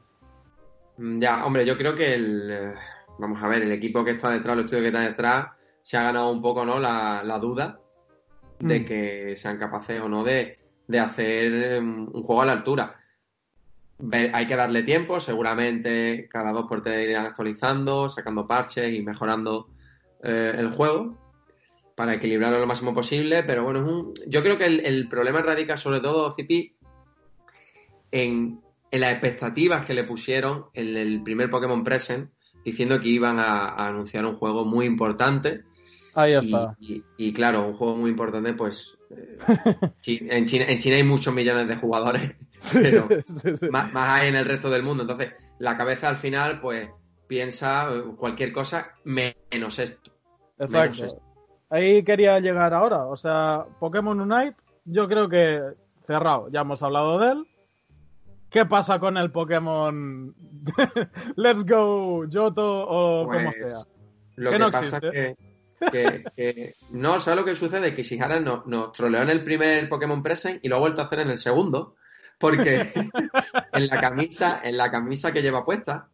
Ya, 0.99 1.47
hombre, 1.47 1.65
yo 1.65 1.79
creo 1.79 1.95
que 1.95 2.13
el 2.15 2.51
eh, 2.51 2.75
vamos 3.19 3.43
a 3.43 3.49
ver, 3.49 3.63
el 3.63 3.73
equipo 3.73 4.05
que 4.05 4.13
está 4.13 4.31
detrás, 4.31 4.55
el 4.55 4.65
estudio 4.65 4.83
que 4.83 4.89
está 4.89 5.01
detrás, 5.01 5.47
se 5.83 5.97
ha 5.97 6.03
ganado 6.03 6.31
un 6.31 6.41
poco 6.41 6.65
¿no? 6.65 6.79
la, 6.79 7.39
duda 7.41 7.81
de 8.59 8.81
mm. 8.81 8.85
que 8.85 9.35
sean 9.37 9.59
capaces 9.59 10.01
o 10.01 10.09
no 10.09 10.25
de, 10.25 10.59
hacer 10.99 11.75
em, 11.75 12.09
un 12.13 12.23
juego 12.23 12.43
a 12.43 12.47
la 12.47 12.53
altura. 12.53 12.97
Hay 14.33 14.47
que 14.47 14.57
darle 14.57 14.83
tiempo, 14.83 15.21
seguramente 15.21 16.29
cada 16.31 16.53
dos 16.53 16.67
por 16.67 16.83
tres 16.83 17.09
irán 17.09 17.27
actualizando, 17.27 18.09
sacando 18.09 18.47
parches 18.47 18.93
y 18.93 19.03
mejorando 19.03 19.69
eh, 20.23 20.53
el 20.57 20.71
juego 20.71 21.19
para 21.97 22.15
equilibrarlo 22.15 22.61
lo 22.61 22.67
máximo 22.67 22.95
posible, 22.95 23.43
pero 23.43 23.65
bueno, 23.65 24.13
yo 24.29 24.43
creo 24.43 24.57
que 24.57 24.67
el, 24.67 25.09
problema 25.09 25.43
radica 25.43 25.77
sobre 25.77 25.99
todo, 25.99 26.33
Cipi, 26.33 26.77
en, 28.13 28.61
en, 28.91 29.01
las 29.01 29.11
expectativas 29.11 29.85
que 29.85 29.95
le 29.95 30.05
pusieron 30.05 30.67
en 30.75 30.97
el 30.97 31.23
primer 31.25 31.51
Pokémon 31.51 31.83
Present 31.83 32.31
diciendo 32.65 33.01
que 33.01 33.09
iban 33.09 33.39
a, 33.39 33.71
anunciar 33.87 34.25
un 34.27 34.37
juego 34.37 34.65
muy 34.65 34.87
importante. 34.87 35.65
Ahí 36.19 36.35
está. 36.35 36.77
Y, 37.17 37.33
claro, 37.33 37.69
un 37.69 37.75
juego 37.75 37.95
muy 37.95 38.11
importante, 38.11 38.53
pues 38.53 38.99
eh, 39.11 39.39
en, 40.05 40.47
China, 40.47 40.65
en 40.67 40.79
China 40.79 40.97
hay 40.97 41.05
muchos 41.05 41.33
millones 41.33 41.69
de 41.69 41.77
jugadores, 41.77 42.35
pero 42.73 43.09
Más, 43.71 43.93
hay 43.95 44.29
en 44.29 44.35
el 44.35 44.45
resto 44.45 44.69
del 44.69 44.83
mundo. 44.83 45.05
Entonces, 45.05 45.33
la 45.61 45.77
cabeza 45.77 46.09
al 46.09 46.17
final, 46.17 46.59
pues 46.59 46.89
piensa 47.29 47.89
eh, 47.95 48.03
cualquier 48.17 48.51
cosa 48.51 48.95
menos 49.05 49.79
esto. 49.79 50.11
Exacto. 50.59 51.23
Ahí 51.71 52.03
quería 52.03 52.41
llegar 52.41 52.75
ahora. 52.75 53.07
O 53.07 53.17
sea, 53.17 53.65
Pokémon 53.79 54.21
Unite, 54.21 54.57
yo 54.87 55.07
creo 55.07 55.29
que 55.29 55.63
cerrado. 56.05 56.49
Ya 56.51 56.63
hemos 56.63 56.83
hablado 56.83 57.21
de 57.21 57.31
él. 57.31 57.47
¿Qué 58.51 58.67
pasa 58.67 58.99
con 58.99 59.17
el 59.19 59.31
Pokémon 59.31 60.35
Let's 61.37 61.65
Go, 61.65 62.25
Yoto 62.29 62.89
o 62.89 63.25
como 63.25 63.45
pues, 63.45 63.59
sea? 63.59 63.79
Lo 64.35 64.51
que, 64.51 64.59
pasa 64.59 64.97
es 64.97 65.13
que, 65.13 65.48
no, 66.91 67.21
¿sabes 67.21 67.41
lo 67.41 67.45
que 67.45 67.55
sucede? 67.55 67.95
Que 67.95 68.03
Shihara 68.03 68.41
nos, 68.41 68.67
nos 68.67 68.93
troleó 68.93 69.23
en 69.23 69.31
el 69.31 69.45
primer 69.45 69.89
Pokémon 69.89 70.23
Present 70.23 70.65
y 70.65 70.69
lo 70.69 70.77
ha 70.77 70.81
vuelto 70.81 71.01
a 71.01 71.05
hacer 71.05 71.21
en 71.21 71.31
el 71.31 71.37
segundo. 71.37 71.97
Porque 72.39 72.87
en 73.73 73.87
la 73.87 74.01
camisa, 74.01 74.61
en 74.63 74.77
la 74.77 74.91
camisa 74.91 75.33
que 75.33 75.43
lleva 75.43 75.65
puesta, 75.65 76.09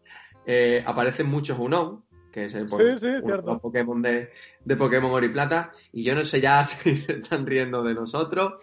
eh, 0.46 0.83
aparecen 0.87 1.29
muchos 1.29 1.59
Unown, 1.59 2.03
que 2.33 2.46
es 2.46 2.55
el, 2.55 2.66
Pokémon 2.66 4.03
de, 4.03 4.31
de 4.64 4.77
Pokémon 4.77 5.12
Oro 5.12 5.24
y 5.24 5.29
Plata, 5.29 5.72
y 5.92 6.03
yo 6.03 6.14
no 6.14 6.24
sé 6.24 6.40
ya 6.40 6.64
si 6.64 6.96
se 6.96 7.18
están 7.18 7.46
riendo 7.46 7.83
de 7.83 7.94
nosotros 7.94 8.55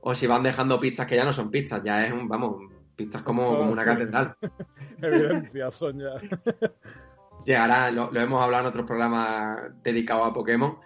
o 0.00 0.14
si 0.14 0.26
van 0.26 0.42
dejando 0.42 0.78
pistas 0.78 1.06
que 1.06 1.16
ya 1.16 1.24
no 1.24 1.32
son 1.32 1.50
pistas, 1.50 1.82
ya 1.82 2.06
es 2.06 2.12
un, 2.12 2.28
vamos, 2.28 2.70
pistas 2.94 3.22
como, 3.22 3.60
una 3.60 3.84
catedral. 3.84 4.36
Evidencia, 5.02 5.70
Sonia. 5.70 6.12
Llegará, 7.46 7.92
lo, 7.92 8.12
hemos 8.14 8.42
hablado 8.42 8.64
en 8.64 8.68
otros 8.70 8.86
programas 8.86 9.72
dedicados 9.82 10.28
a 10.28 10.32
Pokémon. 10.32 10.78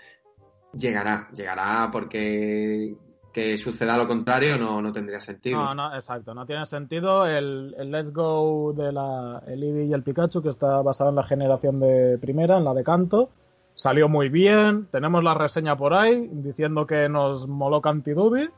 Llegará, 0.74 1.28
llegará 1.32 1.88
porque 1.90 2.94
que 3.32 3.56
suceda 3.56 3.96
lo 3.96 4.06
contrario 4.06 4.58
no, 4.58 4.82
no 4.82 4.92
tendría 4.92 5.20
sentido. 5.20 5.58
No, 5.58 5.74
no, 5.74 5.94
exacto, 5.94 6.34
no 6.34 6.44
tiene 6.44 6.66
sentido. 6.66 7.26
El, 7.26 7.70
Let's 7.90 8.12
Go 8.12 8.74
de 8.74 8.92
la, 8.92 9.42
el 9.46 9.62
Eevee 9.62 9.86
y 9.86 9.92
el 9.94 10.02
Pikachu, 10.02 10.42
que 10.42 10.50
está 10.50 10.82
basado 10.82 11.10
en 11.10 11.16
la 11.16 11.24
generación 11.24 11.80
de 11.80 12.18
primera, 12.18 12.58
en 12.58 12.64
la 12.64 12.74
de 12.74 12.84
Canto, 12.84 13.30
salió 13.74 14.10
muy 14.10 14.28
bien. 14.28 14.86
Tenemos 14.92 15.24
la 15.24 15.32
reseña 15.32 15.76
por 15.76 15.94
ahí 15.94 16.28
diciendo 16.30 16.86
que 16.86 17.08
nos 17.08 17.48
moló 17.48 17.80
Cantidubi. 17.80 18.50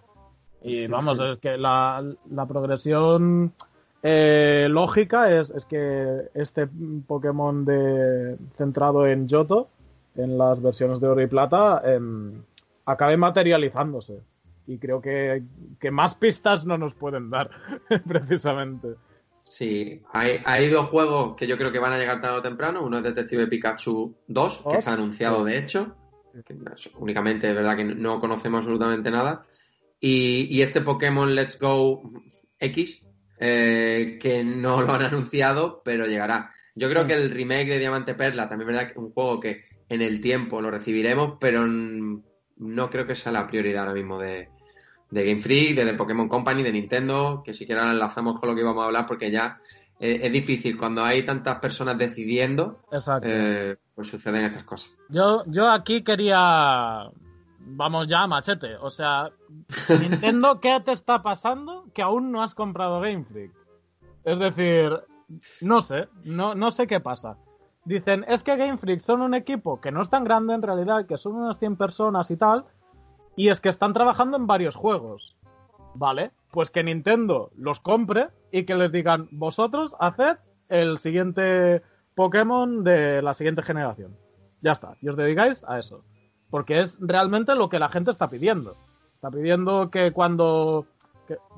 Y 0.62 0.88
vamos, 0.88 1.20
es 1.20 1.38
que 1.38 1.56
la, 1.56 2.02
progresión 2.48 3.52
eh, 4.02 4.66
lógica 4.68 5.30
es, 5.30 5.50
es, 5.50 5.64
que 5.66 6.28
este 6.34 6.68
Pokémon 7.06 7.64
de, 7.64 8.36
centrado 8.56 9.06
en 9.06 9.28
Johto, 9.28 9.68
en 10.16 10.36
las 10.36 10.60
versiones 10.60 11.00
de 11.00 11.08
oro 11.08 11.22
y 11.22 11.26
plata, 11.26 11.82
em, 11.84 12.42
acabe 12.84 13.16
materializándose. 13.16 14.20
Y 14.66 14.78
creo 14.78 15.00
que, 15.00 15.42
más 15.90 16.14
pistas 16.14 16.64
no 16.64 16.78
nos 16.78 16.94
pueden 16.94 17.30
dar, 17.30 17.50
precisamente. 18.06 18.94
Sí, 19.44 20.00
hay, 20.12 20.38
hay, 20.44 20.68
dos 20.68 20.88
juegos 20.88 21.34
que 21.36 21.46
yo 21.46 21.58
creo 21.58 21.72
que 21.72 21.80
van 21.80 21.92
a 21.92 21.98
llegar 21.98 22.20
tarde 22.20 22.38
o 22.38 22.42
temprano. 22.42 22.82
Uno 22.84 22.98
es 22.98 23.04
Detective 23.04 23.48
Pikachu 23.48 24.14
2, 24.28 24.62
que 24.70 24.78
está 24.78 24.92
anunciado 24.92 25.44
de 25.44 25.58
hecho. 25.58 25.96
únicamente 26.98 27.48
es 27.48 27.54
verdad 27.54 27.76
que 27.76 27.84
no 27.84 28.20
conocemos 28.20 28.58
absolutamente 28.58 29.10
nada. 29.10 29.44
Y, 30.00 30.60
este 30.62 30.80
Pokémon 30.80 31.34
Let's 31.34 31.58
Go 31.60 32.02
X, 32.58 33.06
eh, 33.44 34.18
que 34.20 34.44
no 34.44 34.82
lo 34.82 34.92
han 34.92 35.02
anunciado, 35.02 35.82
pero 35.84 36.06
llegará. 36.06 36.52
Yo 36.76 36.88
creo 36.88 37.08
que 37.08 37.14
el 37.14 37.32
remake 37.32 37.70
de 37.70 37.80
Diamante 37.80 38.14
Perla 38.14 38.48
también 38.48 38.68
es 38.68 38.74
verdad 38.74 38.86
que 38.86 38.92
es 38.92 39.04
un 39.04 39.12
juego 39.12 39.40
que 39.40 39.64
en 39.88 40.00
el 40.00 40.20
tiempo 40.20 40.60
lo 40.60 40.70
recibiremos, 40.70 41.38
pero 41.40 41.66
no 41.66 42.88
creo 42.88 43.04
que 43.04 43.16
sea 43.16 43.32
la 43.32 43.48
prioridad 43.48 43.82
ahora 43.82 43.94
mismo 43.94 44.16
de, 44.16 44.48
Game 45.10 45.40
Freak, 45.40 45.74
de, 45.74 45.94
Pokémon 45.94 46.28
Company, 46.28 46.62
de 46.62 46.70
Nintendo, 46.70 47.42
que 47.44 47.52
siquiera 47.52 47.90
enlazamos 47.90 48.38
con 48.38 48.48
lo 48.48 48.54
que 48.54 48.60
íbamos 48.60 48.80
a 48.84 48.86
hablar 48.86 49.06
porque 49.06 49.32
ya 49.32 49.60
eh, 49.98 50.20
es 50.22 50.32
difícil 50.32 50.78
cuando 50.78 51.02
hay 51.02 51.24
tantas 51.24 51.58
personas 51.58 51.98
decidiendo, 51.98 52.78
eh, 53.24 53.74
pues 53.92 54.06
suceden 54.06 54.44
estas 54.44 54.62
cosas. 54.62 54.92
Yo, 55.08 55.42
yo 55.48 55.68
aquí 55.68 56.02
quería 56.02 57.10
vamos 57.64 58.06
ya, 58.08 58.26
machete. 58.26 58.76
O 58.76 58.90
sea, 58.90 59.30
Nintendo, 59.88 60.60
¿qué 60.60 60.80
te 60.80 60.92
está 60.92 61.22
pasando 61.22 61.86
que 61.94 62.02
aún 62.02 62.32
no 62.32 62.42
has 62.42 62.54
comprado 62.54 63.00
Game 63.00 63.24
Freak? 63.24 63.52
Es 64.24 64.38
decir, 64.38 65.00
no 65.60 65.82
sé, 65.82 66.08
no, 66.24 66.54
no 66.54 66.70
sé 66.70 66.86
qué 66.86 67.00
pasa. 67.00 67.36
Dicen, 67.84 68.24
es 68.28 68.44
que 68.44 68.56
Game 68.56 68.78
Freak 68.78 69.00
son 69.00 69.22
un 69.22 69.34
equipo 69.34 69.80
que 69.80 69.90
no 69.90 70.02
es 70.02 70.10
tan 70.10 70.24
grande 70.24 70.54
en 70.54 70.62
realidad, 70.62 71.06
que 71.06 71.18
son 71.18 71.34
unas 71.34 71.58
100 71.58 71.76
personas 71.76 72.30
y 72.30 72.36
tal, 72.36 72.64
y 73.34 73.48
es 73.48 73.60
que 73.60 73.68
están 73.68 73.92
trabajando 73.92 74.36
en 74.36 74.46
varios 74.46 74.76
juegos. 74.76 75.36
Vale, 75.94 76.30
pues 76.50 76.70
que 76.70 76.84
Nintendo 76.84 77.50
los 77.56 77.80
compre 77.80 78.28
y 78.52 78.64
que 78.64 78.76
les 78.76 78.92
digan, 78.92 79.28
vosotros 79.32 79.92
haced 79.98 80.38
el 80.68 80.98
siguiente 80.98 81.82
Pokémon 82.14 82.84
de 82.84 83.20
la 83.20 83.34
siguiente 83.34 83.62
generación. 83.62 84.16
Ya 84.60 84.72
está, 84.72 84.96
y 85.00 85.08
os 85.08 85.16
dedicáis 85.16 85.64
a 85.64 85.78
eso 85.80 86.04
porque 86.52 86.80
es 86.80 86.98
realmente 87.00 87.54
lo 87.54 87.70
que 87.70 87.78
la 87.78 87.88
gente 87.88 88.10
está 88.10 88.28
pidiendo. 88.28 88.76
Está 89.14 89.30
pidiendo 89.30 89.90
que 89.90 90.12
cuando... 90.12 90.84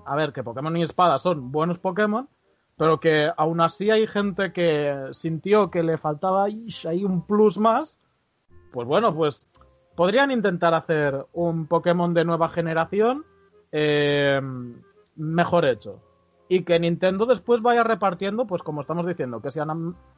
a 0.07 0.15
ver, 0.15 0.33
que 0.33 0.45
Pokémon 0.45 0.77
y 0.77 0.85
Espada 0.85 1.19
son 1.19 1.51
buenos 1.51 1.81
Pokémon, 1.81 2.29
pero 2.77 3.01
que 3.01 3.29
aún 3.37 3.61
así 3.61 3.91
hay 3.91 4.07
gente 4.07 4.53
que 4.53 5.09
sintió 5.11 5.69
que 5.69 5.83
le 5.83 5.99
faltaba 5.99 6.45
ahí 6.45 7.05
un 7.05 7.27
plus 7.27 7.59
más, 7.59 7.99
pues 8.73 8.87
bueno, 8.87 9.13
pues 9.13 9.49
podrían 9.97 10.31
intentar 10.31 10.75
hacer 10.75 11.27
un 11.33 11.67
Pokémon 11.67 12.15
de 12.15 12.25
nueva 12.25 12.49
generación 12.49 13.25
eh, 13.73 14.41
mejor 15.17 15.65
hecho. 15.65 15.99
Y 16.49 16.63
que 16.63 16.79
Nintendo 16.79 17.27
después 17.27 17.63
vaya 17.63 17.83
repartiendo, 17.83 18.47
pues 18.47 18.63
como 18.63 18.81
estamos 18.81 19.09
diciendo, 19.09 19.41
que 19.41 19.51
si 19.51 19.59
a, 19.59 19.67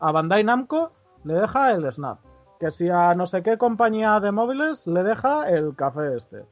a 0.01 0.12
Bandai 0.12 0.45
Namco 0.45 0.93
le 1.25 1.33
deja 1.33 1.73
el 1.73 1.91
Snap, 1.91 2.19
que 2.59 2.71
si 2.71 2.88
a 2.88 3.14
no 3.14 3.27
sé 3.27 3.42
qué 3.42 3.59
compañía 3.59 4.19
de 4.21 4.33
móviles 4.33 4.87
le 4.87 5.03
deja 5.03 5.49
el 5.49 5.75
café 5.75 6.16
este. 6.16 6.45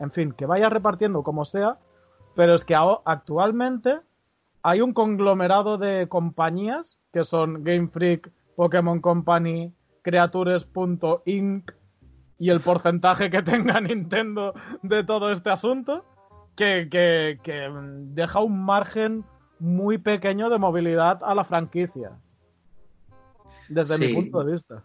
En 0.00 0.10
fin, 0.10 0.32
que 0.32 0.46
vaya 0.46 0.68
repartiendo 0.68 1.22
como 1.22 1.44
sea, 1.44 1.78
pero 2.34 2.54
es 2.54 2.64
que 2.64 2.76
actualmente 3.04 4.00
hay 4.62 4.80
un 4.80 4.92
conglomerado 4.92 5.78
de 5.78 6.08
compañías 6.08 6.98
que 7.12 7.24
son 7.24 7.64
Game 7.64 7.88
Freak, 7.88 8.30
Pokémon 8.56 9.00
Company, 9.00 9.72
Creatures.inc 10.02 11.72
y 12.38 12.50
el 12.50 12.60
porcentaje 12.60 13.30
que 13.30 13.42
tenga 13.42 13.80
Nintendo 13.80 14.54
de 14.82 15.02
todo 15.04 15.32
este 15.32 15.50
asunto, 15.50 16.04
que, 16.54 16.88
que, 16.90 17.40
que 17.42 17.68
deja 18.14 18.40
un 18.40 18.64
margen 18.64 19.24
muy 19.58 19.98
pequeño 19.98 20.50
de 20.50 20.58
movilidad 20.58 21.22
a 21.22 21.34
la 21.34 21.44
franquicia. 21.44 22.12
Desde 23.68 23.98
mi 23.98 24.14
punto 24.14 24.44
de 24.44 24.52
vista. 24.52 24.84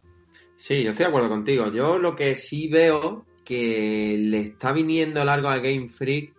Sí, 0.57 0.83
yo 0.83 0.91
estoy 0.91 1.05
de 1.05 1.09
acuerdo 1.09 1.29
contigo. 1.29 1.71
Yo 1.71 1.99
lo 1.99 2.15
que 2.15 2.35
sí 2.35 2.67
veo 2.67 3.25
que 3.43 4.15
le 4.17 4.41
está 4.41 4.71
viniendo 4.71 5.23
largo 5.23 5.49
al 5.49 5.61
Game 5.61 5.89
Freak 5.89 6.33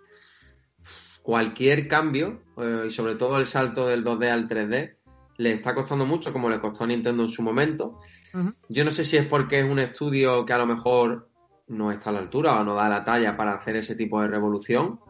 cualquier 1.22 1.88
cambio, 1.88 2.42
eh, 2.58 2.84
y 2.86 2.90
sobre 2.90 3.14
todo 3.14 3.38
el 3.38 3.46
salto 3.46 3.86
del 3.86 4.04
2D 4.04 4.30
al 4.30 4.46
3D, 4.46 4.96
le 5.38 5.52
está 5.52 5.74
costando 5.74 6.04
mucho, 6.04 6.32
como 6.32 6.50
le 6.50 6.60
costó 6.60 6.84
a 6.84 6.86
Nintendo 6.86 7.22
en 7.22 7.28
su 7.30 7.42
momento. 7.42 7.98
Yo 8.68 8.84
no 8.84 8.90
sé 8.90 9.04
si 9.04 9.16
es 9.16 9.26
porque 9.26 9.60
es 9.60 9.64
un 9.64 9.78
estudio 9.78 10.44
que 10.44 10.52
a 10.52 10.58
lo 10.58 10.66
mejor 10.66 11.30
no 11.68 11.90
está 11.90 12.10
a 12.10 12.12
la 12.12 12.18
altura 12.18 12.60
o 12.60 12.64
no 12.64 12.74
da 12.74 12.88
la 12.88 13.04
talla 13.04 13.36
para 13.36 13.54
hacer 13.54 13.76
ese 13.76 13.96
tipo 13.96 14.20
de 14.20 14.28
revolución, 14.28 15.00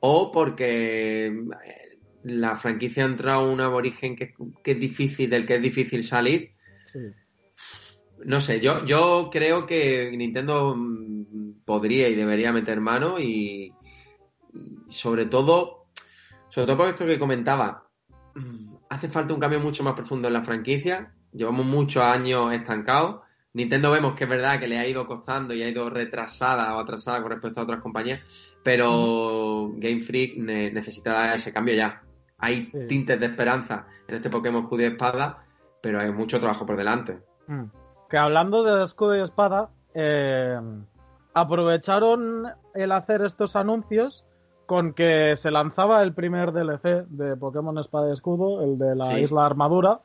o 0.00 0.32
porque 0.32 1.26
eh, 1.26 1.98
la 2.24 2.56
franquicia 2.56 3.04
ha 3.04 3.06
entrado 3.06 3.40
a 3.40 3.48
un 3.48 3.60
aborigen 3.60 4.16
que, 4.16 4.34
que, 4.64 4.72
es 4.72 4.80
difícil, 4.80 5.30
del 5.30 5.46
que 5.46 5.56
es 5.56 5.62
difícil 5.62 6.02
salir. 6.02 6.50
Sí. 6.86 6.98
No 8.24 8.40
sé, 8.40 8.60
yo, 8.60 8.84
yo 8.84 9.30
creo 9.32 9.66
que 9.66 10.10
Nintendo 10.16 10.74
mm, 10.76 11.62
podría 11.64 12.08
y 12.08 12.14
debería 12.14 12.52
meter 12.52 12.80
mano 12.80 13.18
y, 13.18 13.72
sobre 14.88 15.26
todo, 15.26 15.86
sobre 16.48 16.66
todo 16.66 16.76
por 16.76 16.88
esto 16.88 17.06
que 17.06 17.18
comentaba, 17.18 17.88
mm, 18.34 18.74
hace 18.90 19.08
falta 19.08 19.34
un 19.34 19.40
cambio 19.40 19.60
mucho 19.60 19.82
más 19.82 19.94
profundo 19.94 20.28
en 20.28 20.34
la 20.34 20.42
franquicia. 20.42 21.14
Llevamos 21.32 21.64
muchos 21.66 22.02
años 22.02 22.52
estancados. 22.52 23.20
Nintendo 23.52 23.90
vemos 23.90 24.14
que 24.14 24.24
es 24.24 24.30
verdad 24.30 24.60
que 24.60 24.68
le 24.68 24.78
ha 24.78 24.86
ido 24.86 25.06
costando 25.06 25.54
y 25.54 25.62
ha 25.62 25.68
ido 25.68 25.90
retrasada 25.90 26.76
o 26.76 26.80
atrasada 26.80 27.20
con 27.20 27.32
respecto 27.32 27.60
a 27.60 27.64
otras 27.64 27.80
compañías, 27.80 28.20
pero 28.62 29.72
Game 29.74 30.02
Freak 30.02 30.36
necesita 30.36 31.34
ese 31.34 31.52
cambio 31.52 31.74
ya. 31.74 32.02
Hay 32.38 32.70
tintes 32.88 33.18
de 33.18 33.26
esperanza 33.26 33.86
en 34.06 34.14
este 34.14 34.30
Pokémon 34.30 34.62
Escudo 34.62 34.82
y 34.82 34.86
Espada, 34.86 35.44
pero 35.82 36.00
hay 36.00 36.12
mucho 36.12 36.38
trabajo 36.38 36.64
por 36.64 36.76
delante. 36.76 37.18
Que 38.10 38.18
hablando 38.18 38.64
de 38.64 38.84
escudo 38.84 39.16
y 39.16 39.20
espada, 39.20 39.70
eh, 39.94 40.60
aprovecharon 41.32 42.46
el 42.74 42.92
hacer 42.92 43.22
estos 43.22 43.54
anuncios 43.56 44.24
con 44.66 44.92
que 44.92 45.36
se 45.36 45.50
lanzaba 45.50 46.02
el 46.02 46.12
primer 46.12 46.52
DLC 46.52 47.06
de 47.08 47.36
Pokémon 47.36 47.78
Espada 47.78 48.08
y 48.08 48.12
Escudo, 48.12 48.62
el 48.62 48.78
de 48.78 48.94
la 48.94 49.18
Isla 49.18 49.46
Armadura. 49.46 50.00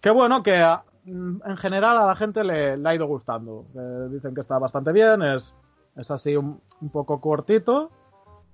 Que 0.00 0.10
bueno, 0.10 0.42
que 0.42 0.64
en 1.04 1.56
general 1.56 1.96
a 1.98 2.06
la 2.06 2.16
gente 2.16 2.44
le, 2.44 2.74
ha 2.84 2.94
ido 2.94 3.06
gustando. 3.06 3.66
Eh, 3.74 4.08
dicen 4.10 4.34
que 4.34 4.40
está 4.40 4.58
bastante 4.58 4.92
bien, 4.92 5.22
es, 5.22 5.54
es 5.96 6.10
así 6.10 6.36
un, 6.36 6.60
poco 6.92 7.20
cortito 7.20 7.90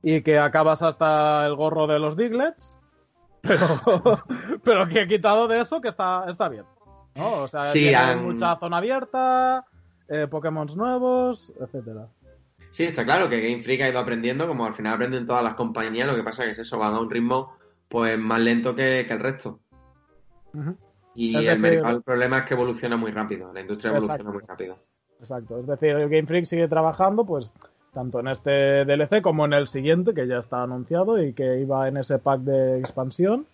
y 0.02 0.22
que 0.22 0.38
acabas 0.38 0.82
hasta 0.82 1.46
el 1.46 1.56
gorro 1.56 1.86
de 1.86 1.98
los 1.98 2.16
Diglets, 2.16 2.78
pero, 3.42 3.58
pero 4.64 4.86
que 4.86 5.02
he 5.02 5.08
quitado 5.08 5.48
de 5.48 5.60
eso 5.60 5.80
que 5.80 5.88
está, 5.88 6.24
está 6.28 6.48
bien. 6.48 6.64
¿No? 7.14 7.42
O 7.42 7.48
sea, 7.48 7.72
tiene 7.72 8.16
mucha 8.16 8.56
zona 8.56 8.78
abierta, 8.78 9.64
eh, 10.08 10.26
Pokémon 10.30 10.68
nuevos, 10.74 11.52
etcétera. 11.60 12.08
Sí, 12.70 12.84
está 12.84 13.04
claro 13.04 13.28
que 13.28 13.40
Game 13.40 13.62
Freak 13.62 13.82
ha 13.82 13.88
ido 13.88 14.00
aprendiendo, 14.00 14.48
como 14.48 14.66
al 14.66 14.72
final 14.72 14.94
aprenden 14.94 15.26
todas 15.26 15.44
las 15.44 15.54
compañías, 15.54 16.08
lo 16.08 16.16
que 16.16 16.24
pasa 16.24 16.44
es 16.44 16.56
que 16.56 16.62
eso, 16.62 16.78
van 16.78 16.94
a 16.94 17.00
un 17.00 17.10
ritmo 17.10 17.52
pues 17.88 18.18
más 18.18 18.40
lento 18.40 18.74
que, 18.74 19.00
el 19.00 19.20
resto. 19.20 19.60
Y 21.14 21.36
el 21.46 21.58
mercado, 21.60 21.96
el 21.96 22.02
problema 22.02 22.38
es 22.38 22.44
que 22.46 22.54
evoluciona 22.54 22.96
muy 22.96 23.12
rápido, 23.12 23.52
la 23.52 23.60
industria 23.60 23.92
evoluciona 23.92 24.30
muy 24.30 24.42
rápido. 24.42 24.76
Exacto, 25.20 25.60
es 25.60 25.66
decir, 25.66 25.90
el 25.90 26.08
Game 26.08 26.26
Freak 26.26 26.46
sigue 26.46 26.66
trabajando, 26.66 27.24
pues, 27.24 27.52
tanto 27.92 28.18
en 28.18 28.28
este 28.28 28.84
DLC 28.84 29.22
como 29.22 29.44
en 29.44 29.52
el 29.52 29.68
siguiente, 29.68 30.12
que 30.12 30.26
ya 30.26 30.38
está 30.38 30.64
anunciado 30.64 31.22
y 31.22 31.32
que 31.32 31.60
iba 31.60 31.86
en 31.86 31.96
ese 31.96 32.18
pack 32.18 32.40
de 32.40 32.80
expansión, 32.80 33.46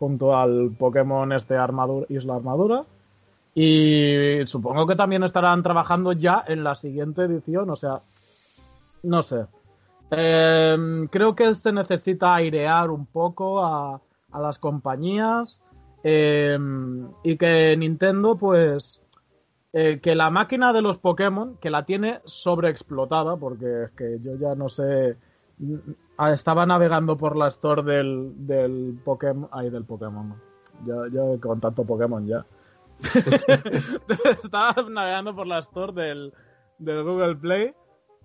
junto 0.00 0.36
al 0.36 0.72
Pokémon 0.76 1.32
este 1.32 1.56
armadura, 1.56 2.06
Isla 2.08 2.34
Armadura. 2.34 2.84
Y 3.54 4.44
supongo 4.46 4.86
que 4.86 4.96
también 4.96 5.22
estarán 5.22 5.62
trabajando 5.62 6.12
ya 6.12 6.44
en 6.46 6.64
la 6.64 6.74
siguiente 6.74 7.22
edición, 7.22 7.70
o 7.70 7.76
sea, 7.76 8.02
no 9.04 9.22
sé. 9.22 9.46
Em, 10.10 11.06
creo 11.08 11.34
que 11.34 11.54
se 11.54 11.72
necesita 11.72 12.34
airear 12.34 12.90
un 12.90 13.06
poco 13.06 13.64
a, 13.64 14.00
las 14.32 14.58
compañías 14.58 15.60
em, 16.02 17.08
y 17.22 17.36
que 17.36 17.76
Nintendo, 17.76 18.36
pues, 18.36 19.00
eh, 19.72 20.00
que 20.00 20.16
la 20.16 20.30
máquina 20.30 20.72
de 20.72 20.82
los 20.82 20.98
Pokémon, 20.98 21.56
que 21.60 21.70
la 21.70 21.84
tiene 21.84 22.20
sobreexplotada, 22.24 23.36
porque 23.36 23.84
es 23.84 23.90
que 23.92 24.18
yo 24.20 24.36
ya 24.36 24.56
no 24.56 24.68
sé, 24.68 25.16
ah, 26.18 26.32
estaba 26.32 26.66
navegando 26.66 27.16
por 27.16 27.36
la 27.36 27.46
store 27.48 27.82
del, 27.84 28.32
del 28.46 28.98
Pokémon, 29.04 29.48
ay, 29.52 29.70
del 29.70 29.84
Pokémon, 29.84 30.34
yo, 30.84 31.06
yo 31.06 31.40
con 31.40 31.60
tanto 31.60 31.84
Pokémon 31.84 32.26
ya. 32.26 32.44
estaba 34.42 34.88
navegando 34.88 35.34
por 35.34 35.46
la 35.46 35.58
store 35.58 35.92
del, 35.92 36.32
Google 36.78 37.36
Play 37.36 37.74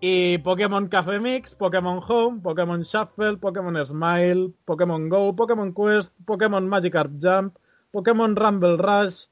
y 0.01 0.37
Pokémon 0.39 0.87
Café 0.87 1.19
Mix, 1.19 1.55
Pokémon 1.55 2.01
Home, 2.07 2.41
Pokémon 2.41 2.81
Shuffle, 2.83 3.37
Pokémon 3.37 3.85
Smile, 3.85 4.51
Pokémon 4.65 5.09
Go, 5.09 5.35
Pokémon 5.35 5.73
Quest, 5.73 6.13
Pokémon 6.25 6.67
Magikarp 6.67 7.11
Jump, 7.21 7.57
Pokémon 7.91 8.35
Rumble 8.35 8.77
Rush, 8.77 9.25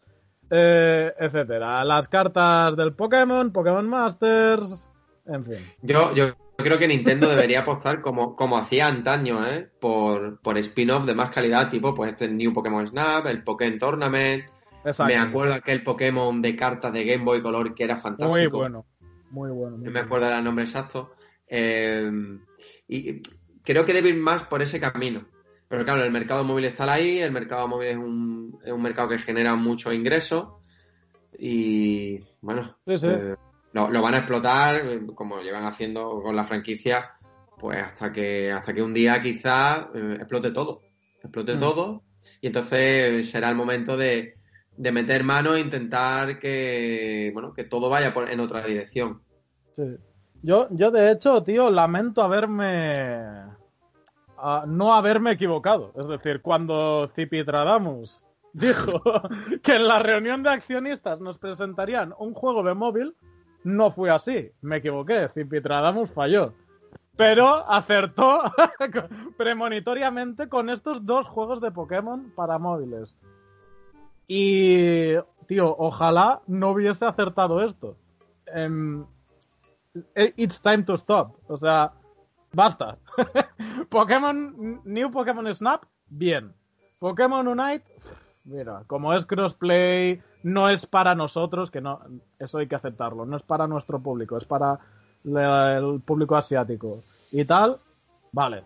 eh, 0.50 1.14
etcétera. 1.20 1.84
Las 1.84 2.08
cartas 2.08 2.76
del 2.76 2.94
Pokémon, 2.94 3.52
Pokémon 3.52 3.88
Masters, 3.88 4.90
en 5.26 5.46
fin. 5.46 5.74
Yo, 5.82 6.14
yo 6.14 6.34
creo 6.58 6.80
que 6.80 6.88
Nintendo 6.88 7.30
debería 7.30 7.62
apostar 7.62 8.02
como, 8.02 8.36
como 8.36 8.58
hacía 8.58 8.88
antaño, 8.88 9.46
¿eh? 9.46 9.70
Por, 9.80 10.40
por 10.42 10.58
spin-off 10.58 11.06
de 11.06 11.14
más 11.14 11.30
calidad, 11.30 11.70
tipo 11.70 11.94
pues 11.94 12.12
este 12.12 12.28
New 12.28 12.54
Pokémon 12.54 12.88
Snap, 12.88 13.26
el 13.28 13.44
Pokémon 13.44 13.78
Tournament. 13.78 14.46
Me 15.06 15.18
acuerdo 15.18 15.54
aquel 15.54 15.84
Pokémon 15.84 16.42
de 16.42 16.56
cartas 16.56 16.94
de 16.94 17.04
Game 17.04 17.24
Boy 17.24 17.42
Color 17.42 17.74
que 17.74 17.84
era 17.84 17.98
fantástico. 17.98 18.30
Muy 18.30 18.48
bueno. 18.48 18.86
Muy 19.30 19.52
bueno. 19.52 19.78
no 19.78 19.92
me 19.92 20.00
acuerdo 20.00 20.30
el 20.30 20.44
nombre 20.44 20.66
exacto. 20.66 21.14
Eh, 21.48 22.10
y 22.88 23.22
creo 23.64 23.86
que 23.86 23.94
debe 23.94 24.10
ir 24.10 24.18
más 24.18 24.44
por 24.46 24.62
ese 24.62 24.80
camino. 24.80 25.26
Pero 25.68 25.84
claro, 25.84 26.04
el 26.04 26.12
mercado 26.12 26.44
móvil 26.46 26.66
está 26.66 26.92
ahí, 26.92 27.20
el 27.20 27.32
mercado 27.32 27.68
móvil 27.68 27.90
es 27.90 27.98
un, 27.98 28.60
es 28.64 28.72
un 28.72 28.82
mercado 28.82 29.10
que 29.10 29.20
genera 29.20 29.56
muchos 29.56 29.94
ingresos 29.94 30.48
y 31.38 32.20
bueno, 32.42 32.78
eh, 32.86 33.36
lo, 33.74 34.02
van 34.02 34.14
a 34.14 34.20
explotar 34.20 35.06
como 35.14 35.42
llevan 35.42 35.66
haciendo 35.66 36.22
con 36.22 36.36
la 36.36 36.46
franquicia, 36.46 37.12
pues 37.60 37.84
hasta 37.84 38.14
que 38.14 38.52
hasta 38.52 38.74
que 38.74 38.82
un 38.82 38.94
día 38.94 39.22
quizás 39.22 39.88
eh, 39.94 40.16
explote 40.16 40.52
todo, 40.52 40.82
explote 41.22 41.56
mm. 41.56 41.60
todo 41.60 42.04
y 42.40 42.48
entonces 42.48 43.30
será 43.30 43.50
el 43.50 43.56
momento 43.56 43.98
de, 43.98 44.37
de 44.78 44.92
meter 44.92 45.24
mano 45.24 45.56
e 45.56 45.60
intentar 45.60 46.40
que, 46.40 47.32
bueno, 47.34 47.54
que 47.54 47.64
todo 47.64 47.90
vaya 47.90 48.14
en 48.30 48.40
otra 48.40 48.62
dirección. 48.62 49.22
Sí. 49.76 49.98
Yo, 50.44 50.68
yo, 50.70 50.92
de 50.92 51.12
hecho, 51.12 51.44
tío, 51.44 51.70
lamento 51.70 52.22
haberme... 52.22 53.20
no 54.68 54.94
haberme 54.94 55.32
equivocado. 55.32 55.92
Es 55.98 56.08
decir, 56.08 56.42
cuando 56.42 57.10
Cipitradamus 57.16 58.24
dijo 58.54 59.02
que 59.64 59.76
en 59.76 59.88
la 59.88 60.00
reunión 60.00 60.44
de 60.44 60.52
accionistas 60.52 61.22
nos 61.22 61.38
presentarían 61.38 62.14
un 62.20 62.34
juego 62.34 62.64
de 62.64 62.76
móvil, 62.76 63.16
no 63.64 63.92
fue 63.92 64.12
así. 64.12 64.52
Me 64.62 64.78
equivoqué. 64.78 65.30
Cipitradamus 65.34 66.12
falló. 66.12 66.54
Pero 67.16 67.68
acertó 67.68 68.42
premonitoriamente 69.38 70.48
con 70.48 70.70
estos 70.70 71.04
dos 71.04 71.28
juegos 71.28 71.60
de 71.62 71.72
Pokémon 71.72 72.32
para 72.36 72.60
móviles. 72.60 73.16
Y, 74.28 75.16
tío, 75.48 75.76
ojalá 75.78 76.42
no 76.48 76.72
hubiese 76.72 77.06
acertado 77.06 77.64
esto. 77.64 77.96
Em, 78.48 79.06
eh, 80.16 80.34
it's 80.36 80.62
time 80.62 80.84
to 80.84 80.96
stop. 80.96 81.38
O 81.48 81.58
sea, 81.58 81.94
basta. 82.54 82.98
Pokémon, 83.90 84.82
New 84.84 85.12
Pokémon 85.12 85.54
Snap, 85.54 85.84
bien. 86.08 86.54
Pokémon 87.00 87.48
Unite, 87.48 87.86
mira, 88.44 88.84
como 88.88 89.14
es 89.14 89.26
crossplay, 89.26 90.22
no 90.44 90.70
es 90.70 90.86
para 90.86 91.14
nosotros, 91.16 91.70
que 91.70 91.82
no, 91.82 92.02
eso 92.40 92.58
hay 92.58 92.68
que 92.68 92.76
aceptarlo, 92.76 93.26
no 93.26 93.38
es 93.38 93.44
para 93.44 93.68
nuestro 93.68 94.00
público, 94.00 94.38
es 94.38 94.46
para 94.46 94.80
el 95.24 96.02
público 96.02 96.36
asiático. 96.36 97.04
Y 97.32 97.46
tal, 97.46 97.78
vale. 98.32 98.64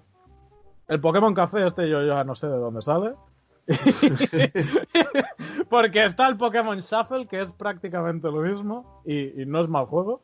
El 0.87 1.01
Pokémon 1.01 1.33
Café, 1.33 1.67
este 1.67 1.89
yo 1.89 2.03
ya 2.03 2.23
no 2.23 2.35
sé 2.35 2.47
de 2.47 2.57
dónde 2.57 2.81
sale. 2.81 3.13
Porque 5.69 6.03
está 6.03 6.27
el 6.27 6.37
Pokémon 6.37 6.79
Shuffle, 6.79 7.27
que 7.27 7.41
es 7.41 7.51
prácticamente 7.51 8.27
lo 8.27 8.41
mismo 8.41 9.01
y, 9.05 9.45
no 9.45 9.61
es 9.61 9.69
mal 9.69 9.85
juego. 9.85 10.21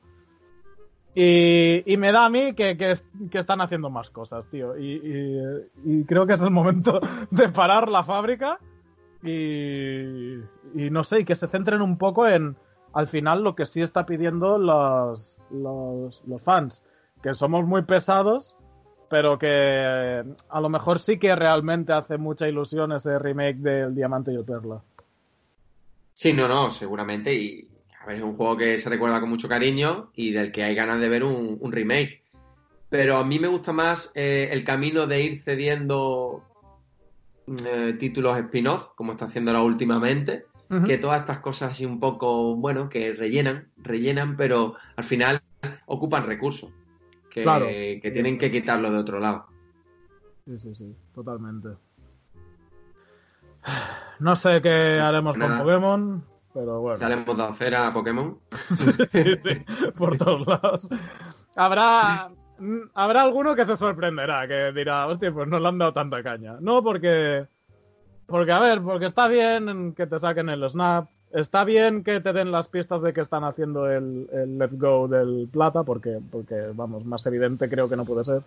Y, 1.16 1.96
me 1.98 2.12
da 2.12 2.26
a 2.26 2.30
mí 2.30 2.54
que, 2.54 2.96
están 3.32 3.62
haciendo 3.62 3.90
más 3.90 4.10
cosas, 4.10 4.48
tío. 4.50 4.78
Y, 4.78 6.04
creo 6.06 6.28
que 6.28 6.34
es 6.34 6.42
el 6.42 6.52
momento 6.52 7.00
de 7.32 7.50
parar 7.50 7.90
la 7.90 8.04
fábrica 8.04 8.60
y, 9.24 10.38
no 10.74 11.04
sé, 11.04 11.22
y 11.22 11.26
que 11.26 11.36
se 11.36 11.48
centren 11.48 11.82
un 11.82 11.98
poco 11.98 12.28
en, 12.28 12.56
al 12.94 13.08
final, 13.08 13.44
lo 13.44 13.56
que 13.56 13.66
sí 13.66 13.82
está 13.82 14.06
pidiendo 14.06 14.58
los, 14.58 15.38
los 15.52 16.42
fans. 16.44 16.84
Que 17.22 17.34
somos 17.34 17.66
muy 17.66 17.82
pesados 17.82 18.56
pero 19.10 19.38
que 19.38 19.48
eh, 19.50 20.24
a 20.50 20.62
lo 20.62 20.70
mejor 20.70 21.00
sí 21.00 21.18
que 21.18 21.36
realmente 21.36 21.94
hace 21.94 22.18
mucha 22.18 22.48
ilusión 22.48 22.92
ese 22.92 23.18
remake 23.20 23.58
del 23.58 23.96
Diamante 23.96 24.34
y 24.34 24.44
Perla. 24.44 24.82
Sí, 26.14 26.34
no, 26.34 26.48
no, 26.48 26.72
seguramente. 26.72 27.34
Y 27.34 27.68
a 28.02 28.06
ver, 28.06 28.18
es 28.18 28.22
un 28.22 28.36
juego 28.36 28.58
que 28.58 28.78
se 28.78 28.90
recuerda 28.90 29.20
con 29.20 29.30
mucho 29.30 29.48
cariño 29.48 30.12
y 30.16 30.32
del 30.32 30.52
que 30.52 30.64
hay 30.64 30.76
ganas 30.76 31.00
de 31.00 31.10
ver 31.10 31.24
un, 31.24 31.72
remake. 31.72 32.24
Pero 32.90 33.18
a 33.18 33.26
mí 33.26 33.40
me 33.40 33.48
gusta 33.48 33.74
más 33.74 34.12
eh, 34.16 34.50
el 34.52 34.64
camino 34.64 35.08
de 35.08 35.22
ir 35.22 35.38
cediendo 35.42 36.44
eh, 37.66 37.96
títulos 38.00 38.38
spin-off, 38.38 38.90
como 38.96 39.12
está 39.14 39.26
haciendo 39.26 39.52
ahora 39.52 39.64
últimamente, 39.64 40.46
que 40.86 40.98
todas 40.98 41.22
estas 41.22 41.40
cosas 41.40 41.72
así 41.72 41.86
un 41.86 41.98
poco, 41.98 42.58
bueno, 42.58 42.90
que 42.90 43.14
rellenan, 43.14 43.70
rellenan, 43.78 44.36
pero 44.36 44.76
al 44.98 45.06
final 45.06 45.42
ocupan 45.86 46.26
recursos 46.26 46.72
que, 47.44 48.12
tienen 48.12 48.38
que 48.38 48.52
quitarlo 48.52 48.92
de 48.92 48.98
otro 48.98 49.20
lado. 49.20 49.48
Sí, 50.46 50.58
sí, 50.60 50.76
sí, 50.76 50.96
totalmente. 51.14 51.70
No 54.20 54.36
sé 54.36 54.62
qué 54.62 55.00
haremos 55.00 55.38
con 55.38 55.58
Pokémon, 55.58 56.24
pero 56.54 56.82
bueno. 56.82 57.06
haremos 57.06 57.62
a 57.62 57.94
Pokémon? 57.94 58.40
sí, 59.12 59.36
sí, 59.36 59.66
por 59.96 60.18
todos 60.18 60.48
lados. 60.48 60.90
Habrá, 61.56 62.32
habrá 62.94 63.22
alguno 63.22 63.56
que 63.56 63.66
se 63.66 63.78
sorprenderá, 63.78 64.48
que 64.48 64.72
dirá, 64.72 65.08
hostia, 65.08 65.32
pues 65.32 65.48
no 65.48 65.60
le 65.60 65.68
han 65.68 65.78
dado 65.78 65.94
tanta 65.94 66.24
caña. 66.24 66.58
No, 66.60 66.84
porque. 66.84 67.46
Porque, 68.26 68.52
a 68.52 68.60
ver, 68.60 68.82
porque 68.82 69.06
está 69.06 69.28
bien 69.28 69.94
que 69.94 70.06
te 70.06 70.20
saquen 70.20 70.50
el 70.50 70.70
Snap, 70.70 71.10
Está 71.32 71.66
bien 71.66 72.04
que 72.04 72.22
te 72.22 72.32
den 72.32 72.52
las 72.52 72.70
pistas 72.70 73.02
de 73.02 73.12
que 73.12 73.22
están 73.22 73.44
haciendo 73.44 73.90
el, 73.92 74.30
el 74.32 74.58
Let's 74.58 74.80
Go 74.80 75.08
del 75.08 75.50
plata, 75.52 75.84
porque, 75.84 76.20
porque, 76.32 76.56
vamos, 76.74 77.06
más 77.06 77.26
evidente 77.26 77.70
creo 77.70 77.90
que 77.90 77.98
no 77.98 78.06
puede 78.06 78.24
ser. 78.24 78.42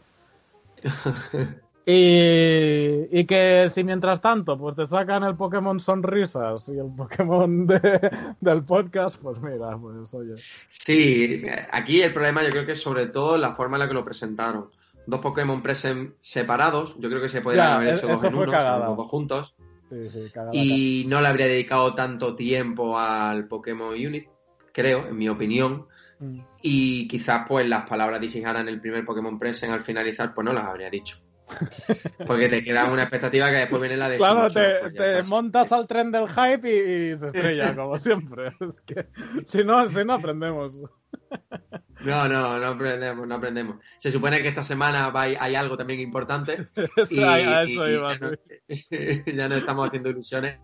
y, 1.86 3.18
y, 3.18 3.26
que 3.26 3.68
si 3.70 3.84
mientras 3.84 4.22
tanto 4.22 4.56
pues 4.56 4.76
te 4.76 4.86
sacan 4.86 5.24
el 5.24 5.36
Pokémon 5.36 5.78
Sonrisas 5.78 6.70
y 6.70 6.78
el 6.78 6.90
Pokémon 6.96 7.66
del 8.40 8.62
podcast, 8.64 9.20
pues 9.20 9.38
mira, 9.42 9.76
pues 9.76 10.14
oye. 10.14 10.36
Sí, 10.70 11.42
aquí 11.70 12.00
el 12.00 12.14
problema 12.14 12.42
yo 12.42 12.50
creo 12.50 12.64
que 12.64 12.72
es 12.72 12.80
sobre 12.80 13.06
todo 13.06 13.36
la 13.36 13.52
forma 13.52 13.76
en 13.76 13.80
la 13.80 13.88
que 13.88 13.94
lo 13.94 14.04
presentaron. 14.04 14.70
Dos 15.06 15.20
Pokémon 15.20 15.62
present 15.62 16.14
separados, 16.22 16.96
yo 16.98 17.10
creo 17.10 17.20
que 17.20 17.28
se 17.28 17.42
podrían 17.42 17.72
haber 17.72 17.96
hecho 17.96 18.08
dos 18.08 18.24
en 18.24 18.34
uno, 18.34 18.94
dos 18.96 19.08
juntos. 19.08 19.54
Y 20.52 21.04
no 21.08 21.20
le 21.20 21.28
habría 21.28 21.46
dedicado 21.46 21.94
tanto 21.94 22.34
tiempo 22.34 22.98
al 22.98 23.48
Pokémon 23.48 23.94
Unit, 23.94 24.28
creo, 24.72 25.08
en 25.08 25.16
mi 25.16 25.28
opinión. 25.28 25.86
Mm. 26.18 26.40
Y 26.62 27.08
quizás 27.08 27.46
pues 27.48 27.66
las 27.68 27.88
palabras 27.88 28.20
de 28.20 28.26
Ishihara 28.26 28.60
en 28.60 28.68
el 28.68 28.80
primer 28.80 29.04
Pokémon 29.04 29.38
Present 29.38 29.72
al 29.72 29.82
finalizar, 29.82 30.34
pues 30.34 30.44
no 30.44 30.52
las 30.52 30.64
habría 30.64 30.90
dicho. 30.90 31.16
Porque 32.26 32.48
te 32.48 32.64
queda 32.64 32.90
una 32.90 33.02
expectativa 33.02 33.50
que 33.50 33.56
después 33.56 33.80
viene 33.80 33.96
la 33.96 34.08
de 34.08 34.16
Claro, 34.16 34.50
te, 34.50 34.90
pues 34.96 35.28
montas 35.28 35.72
al 35.72 35.86
tren 35.86 36.10
del 36.10 36.28
hype 36.28 36.68
y, 36.68 37.16
se 37.16 37.26
estrella, 37.26 37.74
como 37.74 37.96
siempre. 37.98 38.52
Es 38.60 38.80
que 38.82 39.06
si 39.44 39.64
no, 39.64 39.86
si 39.88 40.04
no 40.04 40.14
aprendemos. 40.14 40.82
No, 42.04 42.28
no, 42.28 42.58
no 42.58 42.66
aprendemos, 42.66 43.26
no 43.26 43.34
aprendemos. 43.34 43.76
Se 43.98 44.10
supone 44.10 44.42
que 44.42 44.48
esta 44.48 44.62
semana 44.62 45.12
hay, 45.14 45.54
algo 45.54 45.76
también 45.76 46.00
importante. 46.00 46.68
y, 47.10 47.20
a 47.20 47.62
eso 47.62 47.88
iba, 47.88 48.14
ya, 48.14 49.48
no, 49.48 49.56
estamos 49.56 49.88
haciendo 49.88 50.08
ilusiones 50.08 50.58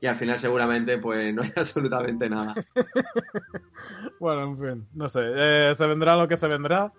y 0.00 0.06
al 0.06 0.16
final 0.16 0.38
seguramente 0.38 0.98
pues 0.98 1.32
no 1.34 1.42
hay 1.42 1.52
absolutamente 1.56 2.28
nada. 2.28 2.54
bueno, 4.18 4.44
en 4.44 4.58
fin, 4.58 4.88
no 4.94 5.08
sé. 5.08 5.20
Eh, 5.22 5.72
se 5.76 5.86
vendrá 5.86 6.16
lo 6.16 6.26
que 6.26 6.36
se 6.36 6.48
vendrá. 6.48 6.92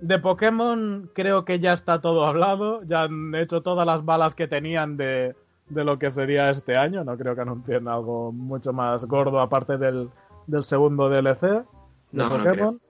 De 0.00 0.18
Pokémon 0.18 1.10
creo 1.14 1.44
que 1.44 1.58
ya 1.58 1.72
está 1.72 2.00
todo 2.00 2.26
hablado. 2.26 2.82
Ya 2.84 3.02
han 3.02 3.34
hecho 3.34 3.62
todas 3.62 3.86
las 3.86 4.04
balas 4.04 4.34
que 4.34 4.46
tenían 4.46 4.96
de, 4.96 5.34
de 5.68 5.84
lo 5.84 5.98
que 5.98 6.10
sería 6.10 6.50
este 6.50 6.76
año. 6.76 7.04
No 7.04 7.16
creo 7.16 7.34
que 7.34 7.42
anuncien 7.42 7.88
algo 7.88 8.32
mucho 8.32 8.72
más 8.72 9.04
gordo 9.04 9.40
aparte 9.40 9.78
del, 9.78 10.10
del 10.46 10.64
segundo 10.64 11.08
DLC 11.08 11.40
de 11.40 11.64
no, 12.12 12.28
Pokémon. 12.28 12.80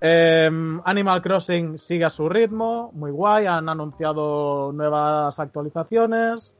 Em, 0.00 0.80
Animal 0.84 1.22
Crossing 1.22 1.78
sigue 1.78 2.04
a 2.04 2.10
su 2.10 2.28
ritmo, 2.28 2.90
muy 2.92 3.10
guay, 3.10 3.46
han 3.46 3.68
anunciado 3.68 4.70
nuevas 4.72 5.38
actualizaciones 5.40 6.54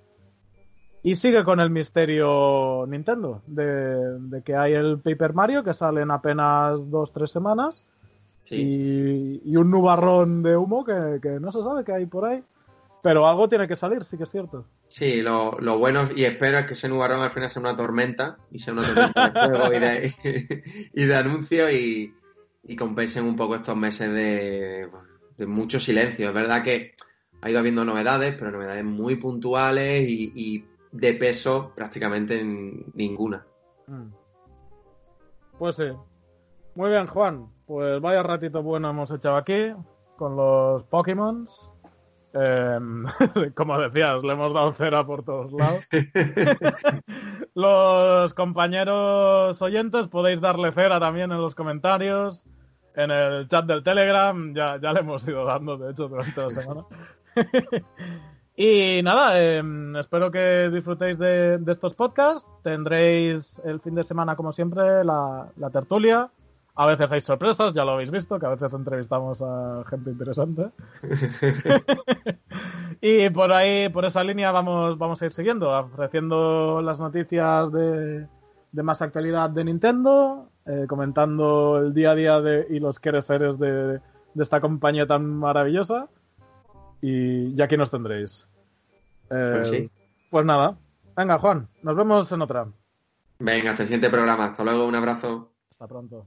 y 1.03 1.17
sigue 1.17 1.45
con 1.45 1.61
el 1.61 1.69
misterio 1.69 2.87
Nintendo 2.87 3.43
de, 3.47 4.43
que 4.45 4.57
hay 4.57 4.73
el 4.73 4.99
Paper 4.99 5.35
Mario 5.35 5.63
que 5.63 5.75
sale 5.75 6.01
en 6.01 6.11
apenas 6.11 6.91
dos 6.91 7.13
tres 7.13 7.31
semanas 7.31 7.85
y, 8.51 9.57
un 9.57 9.71
nubarrón 9.71 10.43
de 10.43 10.57
humo 10.57 10.85
que, 10.85 11.39
no 11.41 11.53
se 11.53 11.63
sabe 11.63 11.85
qué 11.85 11.93
hay 11.93 12.07
por 12.07 12.27
ahí. 12.27 12.43
Pero 13.03 13.27
algo 13.27 13.49
tiene 13.49 13.69
que 13.69 13.77
salir, 13.77 14.05
sí 14.05 14.17
que 14.17 14.25
es 14.25 14.31
cierto. 14.31 14.65
Sí, 14.89 15.21
lo, 15.21 15.59
bueno, 15.79 16.09
y 16.15 16.25
espero 16.25 16.59
es 16.59 16.67
que 16.67 16.73
ese 16.73 16.89
nubarrón 16.89 17.21
al 17.21 17.31
final 17.31 17.51
sea 17.51 17.61
una 17.61 17.77
tormenta, 17.77 18.39
y 18.51 18.59
sea 18.59 18.73
una 18.73 18.83
tormenta 18.83 19.29
de 19.29 19.51
fuego 19.51 19.75
y 19.75 19.79
de, 19.79 20.55
y 20.95 21.05
de 21.05 21.75
y, 21.75 22.15
y 22.73 22.77
compensen 22.77 23.25
un 23.25 23.37
poco 23.37 23.57
estos 23.57 23.77
meses 23.77 24.11
de, 24.13 24.89
mucho 25.47 25.81
silencio. 25.81 26.29
Es 26.29 26.35
verdad 26.35 26.63
que 26.63 26.95
ha 27.43 27.51
ido 27.51 27.59
habiendo 27.59 27.85
novedades, 27.85 28.35
pero 28.39 28.51
novedades 28.53 28.85
muy 28.85 29.17
puntuales 29.17 30.09
y, 30.09 30.65
de 30.93 31.13
peso 31.13 31.73
prácticamente 31.75 32.43
ninguna. 32.45 33.45
Mm. 33.89 34.13
Pues 35.59 35.75
sí. 35.77 35.89
Muy 36.75 36.91
bien, 36.91 37.07
Juan. 37.07 37.49
Pues 37.67 38.01
vaya 38.01 38.23
ratito 38.23 38.63
bueno 38.63 38.91
hemos 38.91 39.11
echado 39.11 39.37
aquí 39.37 39.73
con 40.17 40.37
los 40.37 40.83
Pokémon. 40.85 41.47
Em, 42.35 43.05
como 43.55 43.79
decías, 43.79 44.23
le 44.23 44.33
hemos 44.33 44.53
dado 44.53 44.73
cera 44.73 45.05
por 45.07 45.25
todos 45.25 45.53
lados. 45.53 45.87
los 47.55 48.35
compañeros 48.35 49.61
oyentes 49.63 50.09
podéis 50.09 50.41
darle 50.41 50.73
cera 50.73 50.99
también 50.99 51.31
en 51.33 51.41
los 51.41 51.55
comentarios 51.55 52.45
en 52.95 53.11
el 53.11 53.49
chat 53.49 53.67
del 53.67 53.83
Telegram, 53.83 54.55
ya, 54.55 54.79
ya 54.81 54.93
le 54.93 55.01
hemos 55.01 55.27
ido 55.27 55.45
dando, 55.45 55.77
de 55.77 55.91
hecho, 55.91 56.09
durante 56.09 56.41
la 56.41 56.51
semana. 56.51 56.85
y 58.57 59.01
nada, 59.03 59.41
em, 59.43 59.97
espero 59.97 60.31
que 60.31 60.71
disfrutéis 60.73 61.19
de, 61.19 61.61
estos 61.67 61.95
podcasts. 61.95 62.49
Tendréis 62.63 63.61
el 63.65 63.81
fin 63.81 63.95
de 63.95 64.05
semana, 64.05 64.37
como 64.37 64.53
siempre, 64.53 65.05
la, 65.05 65.51
tertulia. 65.73 66.31
A 66.77 66.87
veces 66.87 67.13
hay 67.13 67.21
sorpresas, 67.21 67.73
ya 67.73 67.85
lo 67.85 67.93
habéis 67.93 68.11
visto, 68.11 68.39
que 68.39 68.47
a 68.47 68.51
veces 68.51 68.75
entrevistamos 68.75 69.41
a 69.43 69.85
gente 69.89 70.11
interesante. 70.11 70.71
y 73.01 73.31
por 73.31 73.53
ahí, 73.53 73.89
por 73.91 74.05
esa 74.05 74.25
línea, 74.25 74.51
vamos, 74.51 74.99
vamos 74.99 75.23
a 75.23 75.27
ir 75.27 75.33
siguiendo, 75.33 75.71
ofreciendo 75.71 76.83
las 76.83 76.99
noticias 76.99 77.73
de, 77.73 78.27
de 78.73 78.83
más 78.83 79.03
actualidad 79.03 79.51
de 79.51 79.65
Nintendo, 79.65 80.49
eh, 80.67 80.87
comentando 80.89 81.79
el 81.79 81.95
día 81.95 82.11
a 82.11 82.15
día 82.17 82.41
de, 82.41 82.67
y 82.69 82.81
los 82.81 82.97
seres 83.21 83.59
de, 83.59 84.01
de 84.35 84.43
esta 84.43 84.61
compañía 84.61 85.07
tan 85.07 85.27
maravillosa. 85.27 86.09
Y 87.01 87.55
ya 87.55 87.67
aquí 87.67 87.77
nos 87.77 87.91
tendréis. 87.91 88.49
pues, 89.29 89.73
eh, 89.73 89.91
pues 90.31 90.45
nada. 90.45 90.77
Venga, 91.17 91.39
Juan, 91.39 91.69
nos 91.83 91.97
vemos 91.97 92.33
en 92.33 92.43
otra. 92.43 92.67
Venga, 93.39 93.71
hasta 93.71 93.83
el 93.83 93.89
siguiente 93.89 94.11
programa. 94.11 94.47
Hasta 94.47 94.65
luego, 94.65 94.87
un 94.87 94.95
abrazo. 94.95 95.53
Hasta 95.71 95.87
pronto. 95.87 96.27